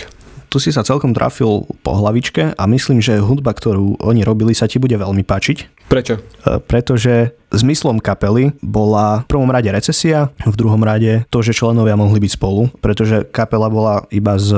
tu 0.54 0.62
si 0.62 0.70
sa 0.70 0.86
celkom 0.86 1.10
trafil 1.10 1.66
po 1.82 1.98
hlavičke 1.98 2.54
a 2.54 2.62
myslím, 2.70 3.02
že 3.02 3.18
hudba, 3.18 3.50
ktorú 3.50 3.98
oni 3.98 4.22
robili, 4.22 4.54
sa 4.54 4.70
ti 4.70 4.78
bude 4.78 4.94
veľmi 4.94 5.26
páčiť. 5.26 5.90
Prečo? 5.90 6.14
E, 6.14 6.62
pretože 6.62 7.34
zmyslom 7.50 7.98
kapely 7.98 8.54
bola 8.62 9.26
v 9.26 9.34
prvom 9.34 9.50
rade 9.50 9.66
recesia, 9.74 10.30
v 10.46 10.54
druhom 10.54 10.78
rade 10.86 11.26
to, 11.26 11.42
že 11.42 11.58
členovia 11.58 11.98
mohli 11.98 12.22
byť 12.22 12.32
spolu, 12.38 12.70
pretože 12.78 13.26
kapela 13.34 13.66
bola 13.66 14.06
iba 14.14 14.38
z 14.38 14.54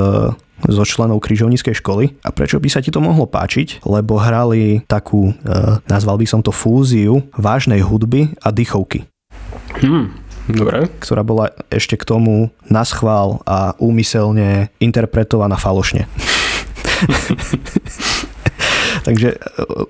zo 0.57 0.81
členov 0.89 1.21
križovníckej 1.21 1.77
školy. 1.85 2.17
A 2.25 2.33
prečo 2.33 2.57
by 2.57 2.65
sa 2.65 2.81
ti 2.81 2.89
to 2.89 2.97
mohlo 2.97 3.29
páčiť? 3.29 3.85
Lebo 3.85 4.17
hrali 4.17 4.81
takú, 4.89 5.29
e, 5.29 5.33
nazval 5.85 6.17
by 6.17 6.25
som 6.25 6.41
to 6.41 6.49
fúziu 6.49 7.21
vážnej 7.37 7.85
hudby 7.85 8.33
a 8.41 8.49
dychovky. 8.49 9.05
Hmm. 9.77 10.26
Dobre. 10.47 10.87
ktorá 11.03 11.27
bola 11.27 11.51
ešte 11.67 11.99
k 11.99 12.07
tomu 12.07 12.55
naschvál 12.71 13.43
a 13.43 13.75
úmyselne 13.77 14.71
interpretovaná 14.79 15.59
falošne. 15.59 16.07
Takže 19.07 19.29
e, 19.31 19.37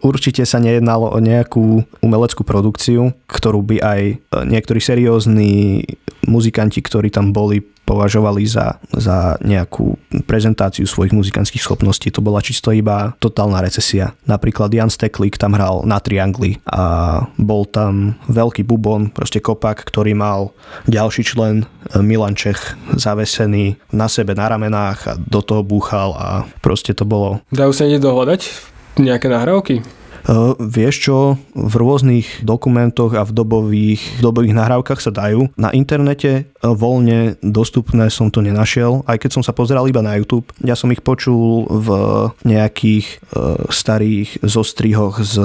určite 0.05 0.45
sa 0.45 0.61
nejednalo 0.61 1.09
o 1.09 1.17
nejakú 1.17 1.81
umeleckú 2.05 2.45
produkciu, 2.45 3.17
ktorú 3.25 3.65
by 3.65 3.77
aj 3.81 4.01
e, 4.13 4.15
niektorí 4.45 4.77
seriózni 4.77 5.81
muzikanti, 6.29 6.85
ktorí 6.85 7.09
tam 7.09 7.33
boli, 7.33 7.65
považovali 7.65 8.45
za, 8.45 8.77
za 8.93 9.41
nejakú 9.41 9.97
prezentáciu 10.29 10.85
svojich 10.85 11.17
muzikantských 11.17 11.63
schopností. 11.65 12.13
To 12.13 12.21
bola 12.21 12.45
čisto 12.45 12.69
iba 12.69 13.17
totálna 13.17 13.63
recesia. 13.63 14.13
Napríklad 14.29 14.69
Jan 14.69 14.93
Steklik 14.93 15.41
tam 15.41 15.57
hral 15.57 15.81
na 15.87 15.97
triangli 15.97 16.61
a 16.69 17.25
bol 17.41 17.65
tam 17.65 18.21
veľký 18.29 18.61
bubon, 18.69 19.09
proste 19.09 19.41
kopak, 19.41 19.81
ktorý 19.81 20.13
mal 20.13 20.53
ďalší 20.85 21.25
člen 21.25 21.65
e, 21.65 22.05
Milan 22.05 22.37
Čech 22.37 22.77
zavesený 22.93 23.81
na 23.97 24.05
sebe 24.05 24.37
na 24.37 24.45
ramenách 24.45 24.99
a 25.09 25.13
do 25.17 25.41
toho 25.41 25.65
búchal 25.65 26.13
a 26.13 26.45
proste 26.61 26.93
to 26.93 27.01
bolo... 27.01 27.41
Dajú 27.49 27.73
sa 27.73 27.89
niekde 27.89 28.05
dohľadať 28.05 28.76
nejaké 28.99 29.27
nahrávky? 29.31 29.81
Uh, 30.27 30.59
vieš 30.59 31.07
čo, 31.07 31.39
v 31.55 31.73
rôznych 31.79 32.43
dokumentoch 32.43 33.15
a 33.15 33.23
v 33.23 33.31
dobových, 33.31 34.19
v 34.19 34.21
dobových 34.27 34.59
nahrávkach 34.59 34.99
sa 34.99 35.07
dajú. 35.07 35.47
Na 35.55 35.71
internete 35.71 36.51
voľne 36.59 37.39
dostupné 37.39 38.11
som 38.11 38.27
to 38.27 38.43
nenašiel, 38.43 39.07
aj 39.07 39.23
keď 39.23 39.39
som 39.39 39.43
sa 39.45 39.55
pozeral 39.55 39.87
iba 39.87 40.03
na 40.03 40.19
YouTube. 40.19 40.51
Ja 40.59 40.75
som 40.75 40.91
ich 40.91 40.99
počul 40.99 41.63
v 41.71 41.89
nejakých 42.43 43.07
uh, 43.07 43.71
starých 43.71 44.43
zostrihoch 44.43 45.23
z 45.23 45.39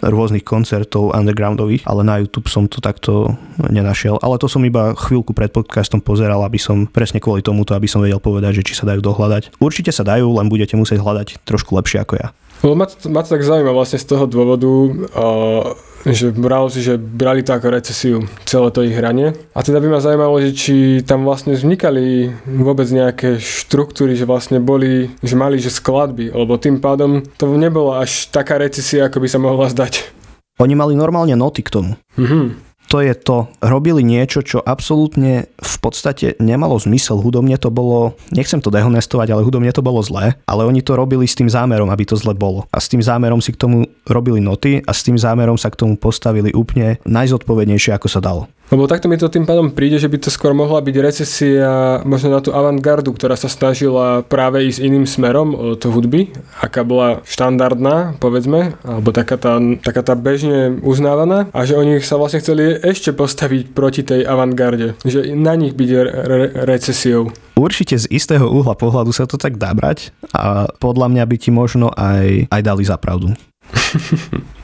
rôznych 0.00 0.48
koncertov 0.48 1.12
undergroundových, 1.12 1.84
ale 1.84 2.00
na 2.00 2.16
YouTube 2.24 2.48
som 2.48 2.64
to 2.72 2.80
takto 2.80 3.36
nenašiel. 3.60 4.16
Ale 4.24 4.40
to 4.40 4.48
som 4.48 4.64
iba 4.64 4.96
chvíľku 4.96 5.36
pred 5.36 5.52
podcastom 5.52 6.00
pozeral, 6.00 6.40
aby 6.40 6.56
som 6.56 6.88
presne 6.88 7.20
kvôli 7.20 7.44
tomuto, 7.44 7.76
aby 7.76 7.84
som 7.84 8.00
vedel 8.00 8.16
povedať, 8.16 8.64
že 8.64 8.72
či 8.72 8.80
sa 8.80 8.88
dajú 8.88 9.04
dohľadať. 9.04 9.60
Určite 9.60 9.92
sa 9.92 10.08
dajú, 10.08 10.40
len 10.40 10.48
budete 10.48 10.72
musieť 10.72 11.04
hľadať 11.04 11.44
trošku 11.44 11.76
lepšie 11.76 12.00
ako 12.00 12.16
ja. 12.16 12.32
No, 12.62 12.78
ma, 12.78 12.86
to, 12.86 13.10
ma 13.10 13.26
to 13.26 13.34
tak 13.34 13.42
zaujíma 13.42 13.74
vlastne 13.74 13.98
z 13.98 14.06
toho 14.06 14.30
dôvodu, 14.30 14.70
uh, 14.70 15.74
že 16.06 16.30
si, 16.70 16.80
že 16.82 16.94
brali 16.94 17.42
to 17.42 17.58
ako 17.58 17.68
recesiu, 17.74 18.16
celé 18.46 18.70
to 18.70 18.86
ich 18.86 18.94
hranie. 18.94 19.34
A 19.50 19.66
teda 19.66 19.82
by 19.82 19.90
ma 19.90 19.98
zaujímalo, 19.98 20.38
že 20.38 20.54
či 20.54 20.74
tam 21.02 21.26
vlastne 21.26 21.58
vznikali 21.58 22.30
vôbec 22.46 22.86
nejaké 22.86 23.42
štruktúry, 23.42 24.14
že 24.14 24.30
vlastne 24.30 24.62
boli, 24.62 25.10
že 25.26 25.34
mali 25.34 25.58
že 25.58 25.74
skladby, 25.74 26.30
lebo 26.30 26.54
tým 26.54 26.78
pádom 26.78 27.26
to 27.34 27.50
nebola 27.58 28.06
až 28.06 28.30
taká 28.30 28.62
recesia, 28.62 29.10
ako 29.10 29.18
by 29.18 29.28
sa 29.30 29.42
mohla 29.42 29.66
zdať. 29.66 30.14
Oni 30.62 30.78
mali 30.78 30.94
normálne 30.94 31.34
noty 31.34 31.66
k 31.66 31.74
tomu. 31.74 31.92
Mm-hmm 32.14 32.71
to 32.92 33.00
je 33.00 33.16
to. 33.16 33.48
Robili 33.64 34.04
niečo, 34.04 34.44
čo 34.44 34.60
absolútne 34.60 35.48
v 35.48 35.76
podstate 35.80 36.36
nemalo 36.36 36.76
zmysel. 36.76 37.24
Hudobne 37.24 37.56
to 37.56 37.72
bolo, 37.72 38.20
nechcem 38.36 38.60
to 38.60 38.68
dehonestovať, 38.68 39.32
ale 39.32 39.40
hudobne 39.48 39.72
to 39.72 39.80
bolo 39.80 40.04
zlé, 40.04 40.36
ale 40.44 40.68
oni 40.68 40.84
to 40.84 40.92
robili 40.92 41.24
s 41.24 41.32
tým 41.32 41.48
zámerom, 41.48 41.88
aby 41.88 42.04
to 42.04 42.20
zle 42.20 42.36
bolo. 42.36 42.68
A 42.68 42.84
s 42.84 42.92
tým 42.92 43.00
zámerom 43.00 43.40
si 43.40 43.56
k 43.56 43.60
tomu 43.64 43.88
robili 44.04 44.44
noty 44.44 44.84
a 44.84 44.92
s 44.92 45.00
tým 45.08 45.16
zámerom 45.16 45.56
sa 45.56 45.72
k 45.72 45.80
tomu 45.80 45.96
postavili 45.96 46.52
úplne 46.52 47.00
najzodpovednejšie, 47.08 47.96
ako 47.96 48.08
sa 48.12 48.20
dalo. 48.20 48.52
Lebo 48.72 48.88
takto 48.88 49.04
mi 49.04 49.20
to 49.20 49.28
tým 49.28 49.44
pádom 49.44 49.68
príde, 49.68 50.00
že 50.00 50.08
by 50.08 50.16
to 50.16 50.32
skôr 50.32 50.56
mohla 50.56 50.80
byť 50.80 50.96
recesia 51.02 52.00
možno 52.08 52.32
na 52.32 52.40
tú 52.40 52.56
avantgardu, 52.56 53.12
ktorá 53.12 53.36
sa 53.36 53.52
snažila 53.52 54.24
práve 54.24 54.64
ísť 54.64 54.80
iným 54.80 55.04
smerom 55.04 55.52
od 55.52 55.82
hudby, 55.84 56.32
aká 56.56 56.80
bola 56.80 57.20
štandardná, 57.28 58.16
povedzme, 58.16 58.72
alebo 58.80 59.12
taká 59.12 59.36
tá, 59.36 59.60
taká 59.84 60.00
tá 60.00 60.16
bežne 60.16 60.80
uznávaná 60.80 61.52
a 61.52 61.68
že 61.68 61.76
oni 61.76 62.00
sa 62.00 62.16
vlastne 62.16 62.40
chceli 62.40 62.80
ešte 62.80 63.12
postaviť 63.12 63.76
proti 63.76 64.00
tej 64.08 64.24
avantgarde, 64.24 64.96
že 65.04 65.36
na 65.36 65.52
nich 65.52 65.76
byť 65.76 65.88
re- 65.92 66.14
re- 66.24 66.52
recesiou. 66.64 67.28
Určite 67.52 68.00
z 68.00 68.08
istého 68.08 68.48
uhla 68.48 68.72
pohľadu 68.72 69.12
sa 69.12 69.28
to 69.28 69.36
tak 69.36 69.60
dá 69.60 69.76
brať 69.76 70.16
a 70.32 70.72
podľa 70.80 71.12
mňa 71.12 71.24
by 71.28 71.36
ti 71.36 71.52
možno 71.52 71.92
aj, 71.92 72.48
aj 72.48 72.62
dali 72.64 72.82
za 72.88 72.96
pravdu. 72.96 73.36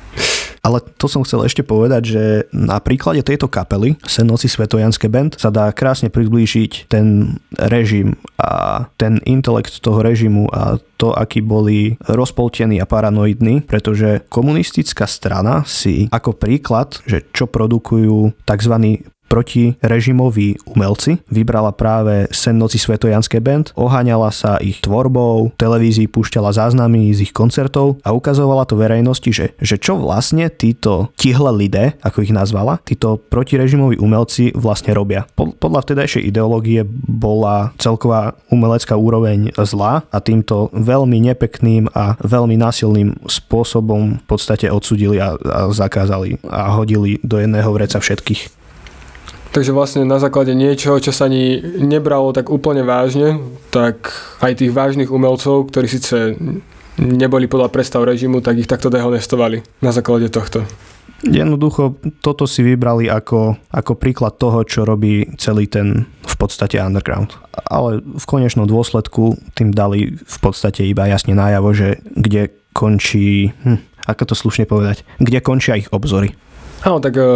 Ale 0.62 0.82
to 0.98 1.06
som 1.06 1.22
chcel 1.22 1.44
ešte 1.46 1.62
povedať, 1.62 2.02
že 2.04 2.24
na 2.54 2.78
príklade 2.82 3.22
tejto 3.22 3.46
kapely 3.46 3.98
Senoci 4.04 4.50
Svetojanské 4.50 5.06
band 5.10 5.38
sa 5.38 5.52
dá 5.52 5.70
krásne 5.72 6.10
priblížiť 6.10 6.90
ten 6.90 7.38
režim 7.56 8.18
a 8.38 8.86
ten 8.98 9.22
intelekt 9.24 9.80
toho 9.82 10.02
režimu 10.02 10.50
a 10.50 10.78
to, 10.98 11.14
akí 11.14 11.38
boli 11.38 11.94
rozpoltení 12.10 12.82
a 12.82 12.90
paranoidní, 12.90 13.62
pretože 13.70 14.26
komunistická 14.26 15.06
strana 15.06 15.62
si 15.62 16.10
ako 16.10 16.34
príklad, 16.34 16.98
že 17.06 17.22
čo 17.30 17.46
produkujú 17.46 18.34
tzv 18.42 18.74
protirežimoví 19.28 20.58
umelci. 20.64 21.20
Vybrala 21.28 21.70
práve 21.76 22.26
Sen 22.34 22.56
noci 22.56 22.80
Svetojanské 22.80 23.38
band, 23.38 23.70
oháňala 23.76 24.32
sa 24.32 24.56
ich 24.58 24.80
tvorbou, 24.80 25.52
televízii 25.60 26.08
púšťala 26.08 26.50
záznamy 26.56 27.12
z 27.12 27.28
ich 27.28 27.32
koncertov 27.36 28.00
a 28.02 28.16
ukazovala 28.16 28.64
to 28.64 28.74
verejnosti, 28.80 29.30
že, 29.30 29.46
že 29.60 29.76
čo 29.76 30.00
vlastne 30.00 30.48
títo 30.48 31.12
tihle 31.14 31.52
lidé, 31.54 31.94
ako 32.00 32.24
ich 32.24 32.32
nazvala, 32.32 32.80
títo 32.82 33.20
protirežimoví 33.20 34.00
umelci 34.00 34.50
vlastne 34.56 34.96
robia. 34.96 35.28
Podľa 35.36 35.84
vtedajšej 35.84 36.26
ideológie 36.26 36.82
bola 37.06 37.76
celková 37.76 38.34
umelecká 38.48 38.96
úroveň 38.96 39.52
zlá 39.54 40.02
a 40.08 40.18
týmto 40.18 40.72
veľmi 40.72 41.20
nepekným 41.30 41.92
a 41.92 42.16
veľmi 42.24 42.56
násilným 42.56 43.20
spôsobom 43.28 44.18
v 44.18 44.24
podstate 44.26 44.72
odsudili 44.72 45.20
a, 45.20 45.36
a 45.36 45.68
zakázali 45.70 46.40
a 46.48 46.72
hodili 46.74 47.20
do 47.20 47.38
jedného 47.38 47.70
vreca 47.70 48.00
všetkých. 48.00 48.57
Takže 49.48 49.72
vlastne 49.72 50.04
na 50.04 50.20
základe 50.20 50.52
niečoho, 50.52 51.00
čo 51.00 51.08
sa 51.08 51.26
ani 51.26 51.58
nebralo 51.80 52.36
tak 52.36 52.52
úplne 52.52 52.84
vážne, 52.84 53.40
tak 53.72 54.12
aj 54.44 54.60
tých 54.60 54.72
vážnych 54.72 55.08
umelcov, 55.08 55.72
ktorí 55.72 55.88
síce 55.88 56.36
neboli 56.98 57.46
podľa 57.46 57.72
predstav 57.72 58.04
režimu, 58.04 58.42
tak 58.44 58.58
ich 58.60 58.68
takto 58.68 58.92
dehonestovali 58.92 59.62
na 59.80 59.90
základe 59.94 60.28
tohto. 60.28 60.66
Jednoducho 61.26 61.98
toto 62.22 62.46
si 62.46 62.62
vybrali 62.62 63.10
ako, 63.10 63.58
ako 63.74 63.92
príklad 63.98 64.38
toho, 64.38 64.62
čo 64.62 64.86
robí 64.86 65.26
celý 65.34 65.66
ten 65.66 66.06
v 66.22 66.34
podstate 66.38 66.78
underground. 66.78 67.34
Ale 67.66 67.98
v 67.98 68.24
konečnom 68.28 68.70
dôsledku 68.70 69.34
tým 69.58 69.74
dali 69.74 70.14
v 70.14 70.38
podstate 70.38 70.86
iba 70.86 71.10
jasne 71.10 71.34
najavo, 71.34 71.74
že 71.74 71.98
kde 72.14 72.54
končí, 72.70 73.50
hm, 73.50 73.82
ako 74.06 74.22
to 74.30 74.34
slušne 74.38 74.70
povedať, 74.70 75.02
kde 75.18 75.42
končia 75.42 75.74
ich 75.74 75.90
obzory. 75.90 76.38
Áno, 76.86 77.02
tak 77.02 77.18
eh, 77.18 77.26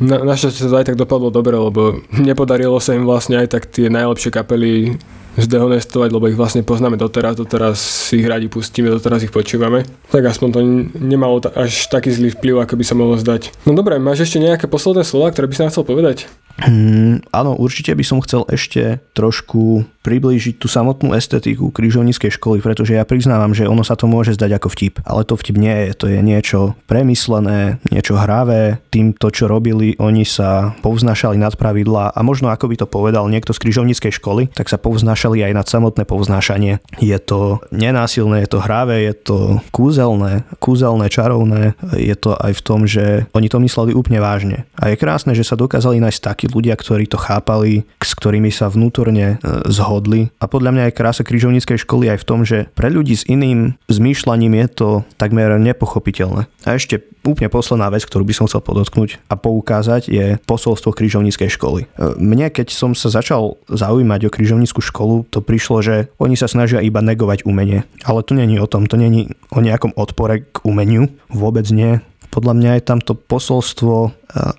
na, 0.00 0.16
našťastie 0.24 0.64
sa 0.64 0.70
to 0.72 0.78
aj 0.80 0.86
tak 0.92 1.00
dopadlo 1.00 1.28
dobre, 1.28 1.56
lebo 1.56 2.00
nepodarilo 2.28 2.80
sa 2.80 2.96
im 2.96 3.04
vlastne 3.04 3.36
aj 3.40 3.48
tak 3.52 3.62
tie 3.68 3.92
najlepšie 3.92 4.30
kapely 4.32 4.96
zdehonestovať, 5.38 6.10
lebo 6.10 6.26
ich 6.26 6.38
vlastne 6.38 6.66
poznáme 6.66 6.98
doteraz, 6.98 7.38
doteraz 7.38 7.78
si 7.78 8.20
ich 8.20 8.26
radi 8.26 8.50
pustíme, 8.50 8.90
doteraz 8.90 9.22
ich 9.22 9.32
počúvame. 9.34 9.86
Tak 10.10 10.26
aspoň 10.26 10.48
to 10.50 10.60
nemalo 10.98 11.38
až 11.54 11.86
taký 11.86 12.10
zlý 12.10 12.34
vplyv, 12.34 12.66
ako 12.66 12.74
by 12.74 12.84
sa 12.84 12.94
mohlo 12.98 13.14
zdať. 13.14 13.54
No 13.62 13.72
dobre, 13.78 14.02
máš 14.02 14.26
ešte 14.26 14.42
nejaké 14.42 14.66
posledné 14.66 15.06
slova, 15.06 15.30
ktoré 15.30 15.46
by 15.46 15.54
si 15.54 15.62
nám 15.62 15.70
chcel 15.70 15.86
povedať? 15.86 16.26
Hmm, 16.58 17.22
áno, 17.30 17.54
určite 17.54 17.94
by 17.94 18.02
som 18.02 18.18
chcel 18.18 18.42
ešte 18.50 18.98
trošku 19.14 19.86
priblížiť 20.02 20.58
tú 20.58 20.66
samotnú 20.66 21.14
estetiku 21.14 21.70
križovníckej 21.70 22.34
školy, 22.34 22.58
pretože 22.58 22.98
ja 22.98 23.06
priznávam, 23.06 23.54
že 23.54 23.70
ono 23.70 23.86
sa 23.86 23.94
to 23.94 24.10
môže 24.10 24.34
zdať 24.34 24.58
ako 24.58 24.68
vtip, 24.74 24.94
ale 25.06 25.22
to 25.22 25.38
vtip 25.38 25.54
nie 25.54 25.70
je, 25.70 25.88
to 25.94 26.06
je 26.10 26.18
niečo 26.18 26.74
premyslené, 26.90 27.78
niečo 27.94 28.18
hravé, 28.18 28.82
týmto, 28.90 29.30
čo 29.30 29.46
robili, 29.46 29.94
oni 30.02 30.26
sa 30.26 30.74
povznášali 30.82 31.38
nad 31.38 31.54
pravidlá 31.54 32.10
a 32.10 32.20
možno 32.26 32.50
ako 32.50 32.74
by 32.74 32.76
to 32.82 32.86
povedal 32.90 33.30
niekto 33.30 33.54
z 33.54 33.62
križovníckej 33.62 34.18
školy, 34.18 34.50
tak 34.50 34.66
sa 34.66 34.82
povznášali 35.28 35.44
aj 35.44 35.52
nad 35.52 35.66
samotné 35.68 36.02
povznášanie. 36.08 36.72
Je 36.96 37.18
to 37.20 37.60
nenásilné, 37.68 38.48
je 38.48 38.50
to 38.56 38.64
hravé, 38.64 39.04
je 39.12 39.14
to 39.14 39.36
kúzelné, 39.70 40.48
kúzelné, 40.56 41.12
čarovné, 41.12 41.76
je 41.92 42.16
to 42.16 42.32
aj 42.32 42.52
v 42.56 42.64
tom, 42.64 42.80
že 42.88 43.28
oni 43.36 43.52
to 43.52 43.60
mysleli 43.60 43.92
úplne 43.92 44.24
vážne. 44.24 44.64
A 44.80 44.88
je 44.88 44.96
krásne, 44.96 45.36
že 45.36 45.44
sa 45.44 45.60
dokázali 45.60 46.00
nájsť 46.00 46.20
takí 46.24 46.46
ľudia, 46.48 46.72
ktorí 46.80 47.04
to 47.12 47.20
chápali, 47.20 47.84
s 48.00 48.16
ktorými 48.16 48.48
sa 48.48 48.72
vnútorne 48.72 49.36
e, 49.36 49.68
zhodli. 49.68 50.32
A 50.40 50.48
podľa 50.48 50.72
mňa 50.72 50.84
je 50.88 50.96
krása 50.96 51.22
križovníckej 51.28 51.84
školy 51.84 52.08
aj 52.08 52.24
v 52.24 52.26
tom, 52.28 52.40
že 52.48 52.72
pre 52.72 52.88
ľudí 52.88 53.12
s 53.12 53.28
iným 53.28 53.76
zmýšľaním 53.92 54.56
je 54.64 54.66
to 54.72 54.88
takmer 55.20 55.60
nepochopiteľné. 55.60 56.48
A 56.64 56.70
ešte 56.72 57.04
úplne 57.28 57.52
posledná 57.52 57.92
vec, 57.92 58.08
ktorú 58.08 58.24
by 58.24 58.34
som 58.34 58.46
chcel 58.48 58.64
podotknúť 58.64 59.20
a 59.28 59.34
poukázať, 59.36 60.08
je 60.08 60.26
posolstvo 60.48 60.96
križovníckej 60.96 61.52
školy. 61.52 61.84
E, 61.84 61.86
mne, 62.16 62.48
keď 62.48 62.72
som 62.72 62.96
sa 62.96 63.12
začal 63.12 63.60
zaujímať 63.68 64.28
o 64.28 64.32
križovníckú 64.32 64.80
školu, 64.80 65.28
to 65.28 65.44
prišlo, 65.44 65.84
že 65.84 66.08
oni 66.16 66.34
sa 66.34 66.48
snažia 66.48 66.80
iba 66.80 67.04
negovať 67.04 67.44
umenie. 67.44 67.84
Ale 68.02 68.24
to 68.24 68.32
není 68.32 68.56
o 68.56 68.66
tom, 68.66 68.88
to 68.88 68.96
není 68.96 69.30
o 69.52 69.60
nejakom 69.60 69.92
odpore 69.94 70.48
k 70.48 70.64
umeniu, 70.64 71.12
vôbec 71.28 71.68
nie 71.68 72.00
podľa 72.28 72.54
mňa 72.60 72.70
je 72.76 72.82
tam 72.84 73.00
to 73.00 73.16
posolstvo, 73.16 73.96
e, 74.04 74.10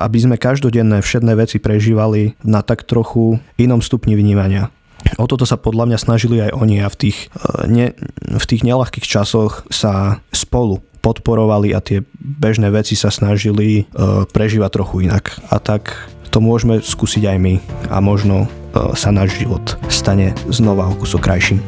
aby 0.01 0.17
sme 0.17 0.35
každodenné 0.41 1.05
všedné 1.05 1.37
veci 1.37 1.61
prežívali 1.61 2.33
na 2.41 2.65
tak 2.65 2.83
trochu 2.83 3.37
inom 3.61 3.79
stupni 3.79 4.17
vnímania. 4.17 4.73
O 5.19 5.27
toto 5.27 5.43
sa 5.43 5.59
podľa 5.59 5.91
mňa 5.91 5.97
snažili 5.99 6.37
aj 6.43 6.55
oni 6.55 6.83
a 6.83 6.87
v 6.87 6.97
tých, 7.07 7.31
e, 7.35 7.67
ne, 7.67 7.87
v 8.23 8.45
tých 8.45 8.63
nelahkých 8.63 9.03
časoch 9.03 9.67
sa 9.71 10.23
spolu 10.31 10.83
podporovali 10.99 11.71
a 11.71 11.79
tie 11.79 12.03
bežné 12.19 12.69
veci 12.71 12.93
sa 12.99 13.07
snažili 13.07 13.87
uh, 13.95 14.27
prežívať 14.27 14.69
trochu 14.75 15.07
inak. 15.07 15.31
A 15.47 15.57
tak 15.63 16.11
to 16.29 16.43
môžeme 16.43 16.83
skúsiť 16.83 17.23
aj 17.23 17.37
my 17.39 17.53
a 17.87 18.03
možno 18.03 18.45
uh, 18.45 18.91
sa 18.93 19.09
náš 19.09 19.39
život 19.39 19.79
stane 19.87 20.35
znova 20.51 20.91
o 20.91 20.93
kusok 20.99 21.23
krajším. 21.23 21.63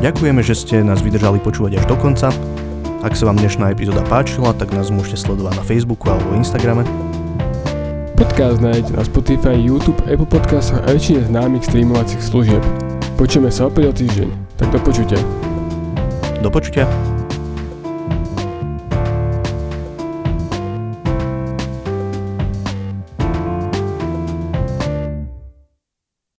Ďakujeme, 0.00 0.40
že 0.40 0.56
ste 0.56 0.80
nás 0.80 1.04
vydržali 1.04 1.38
počúvať 1.44 1.78
až 1.78 1.84
do 1.86 1.96
konca. 1.96 2.32
Ak 3.04 3.16
sa 3.16 3.28
vám 3.28 3.36
dnešná 3.36 3.72
epizóda 3.72 4.00
páčila, 4.08 4.56
tak 4.56 4.72
nás 4.72 4.88
môžete 4.88 5.24
sledovať 5.28 5.60
na 5.60 5.64
Facebooku 5.64 6.08
alebo 6.08 6.36
Instagrame. 6.36 6.88
Podcast 8.20 8.60
nájdete 8.60 8.92
na 8.92 9.04
Spotify, 9.04 9.56
YouTube, 9.56 9.96
Apple 10.04 10.28
Podcasts 10.28 10.76
a 10.76 10.84
väčšine 10.84 11.32
známych 11.32 11.64
streamovacích 11.64 12.20
služieb. 12.20 12.60
Počujeme 13.16 13.48
sa 13.48 13.72
opäť 13.72 13.84
o 13.88 13.92
týždeň. 13.96 14.28
Tak 14.60 14.76
do 14.76 14.80
počutia. 14.84 15.16
Do 16.44 16.52
počutia. 16.52 16.84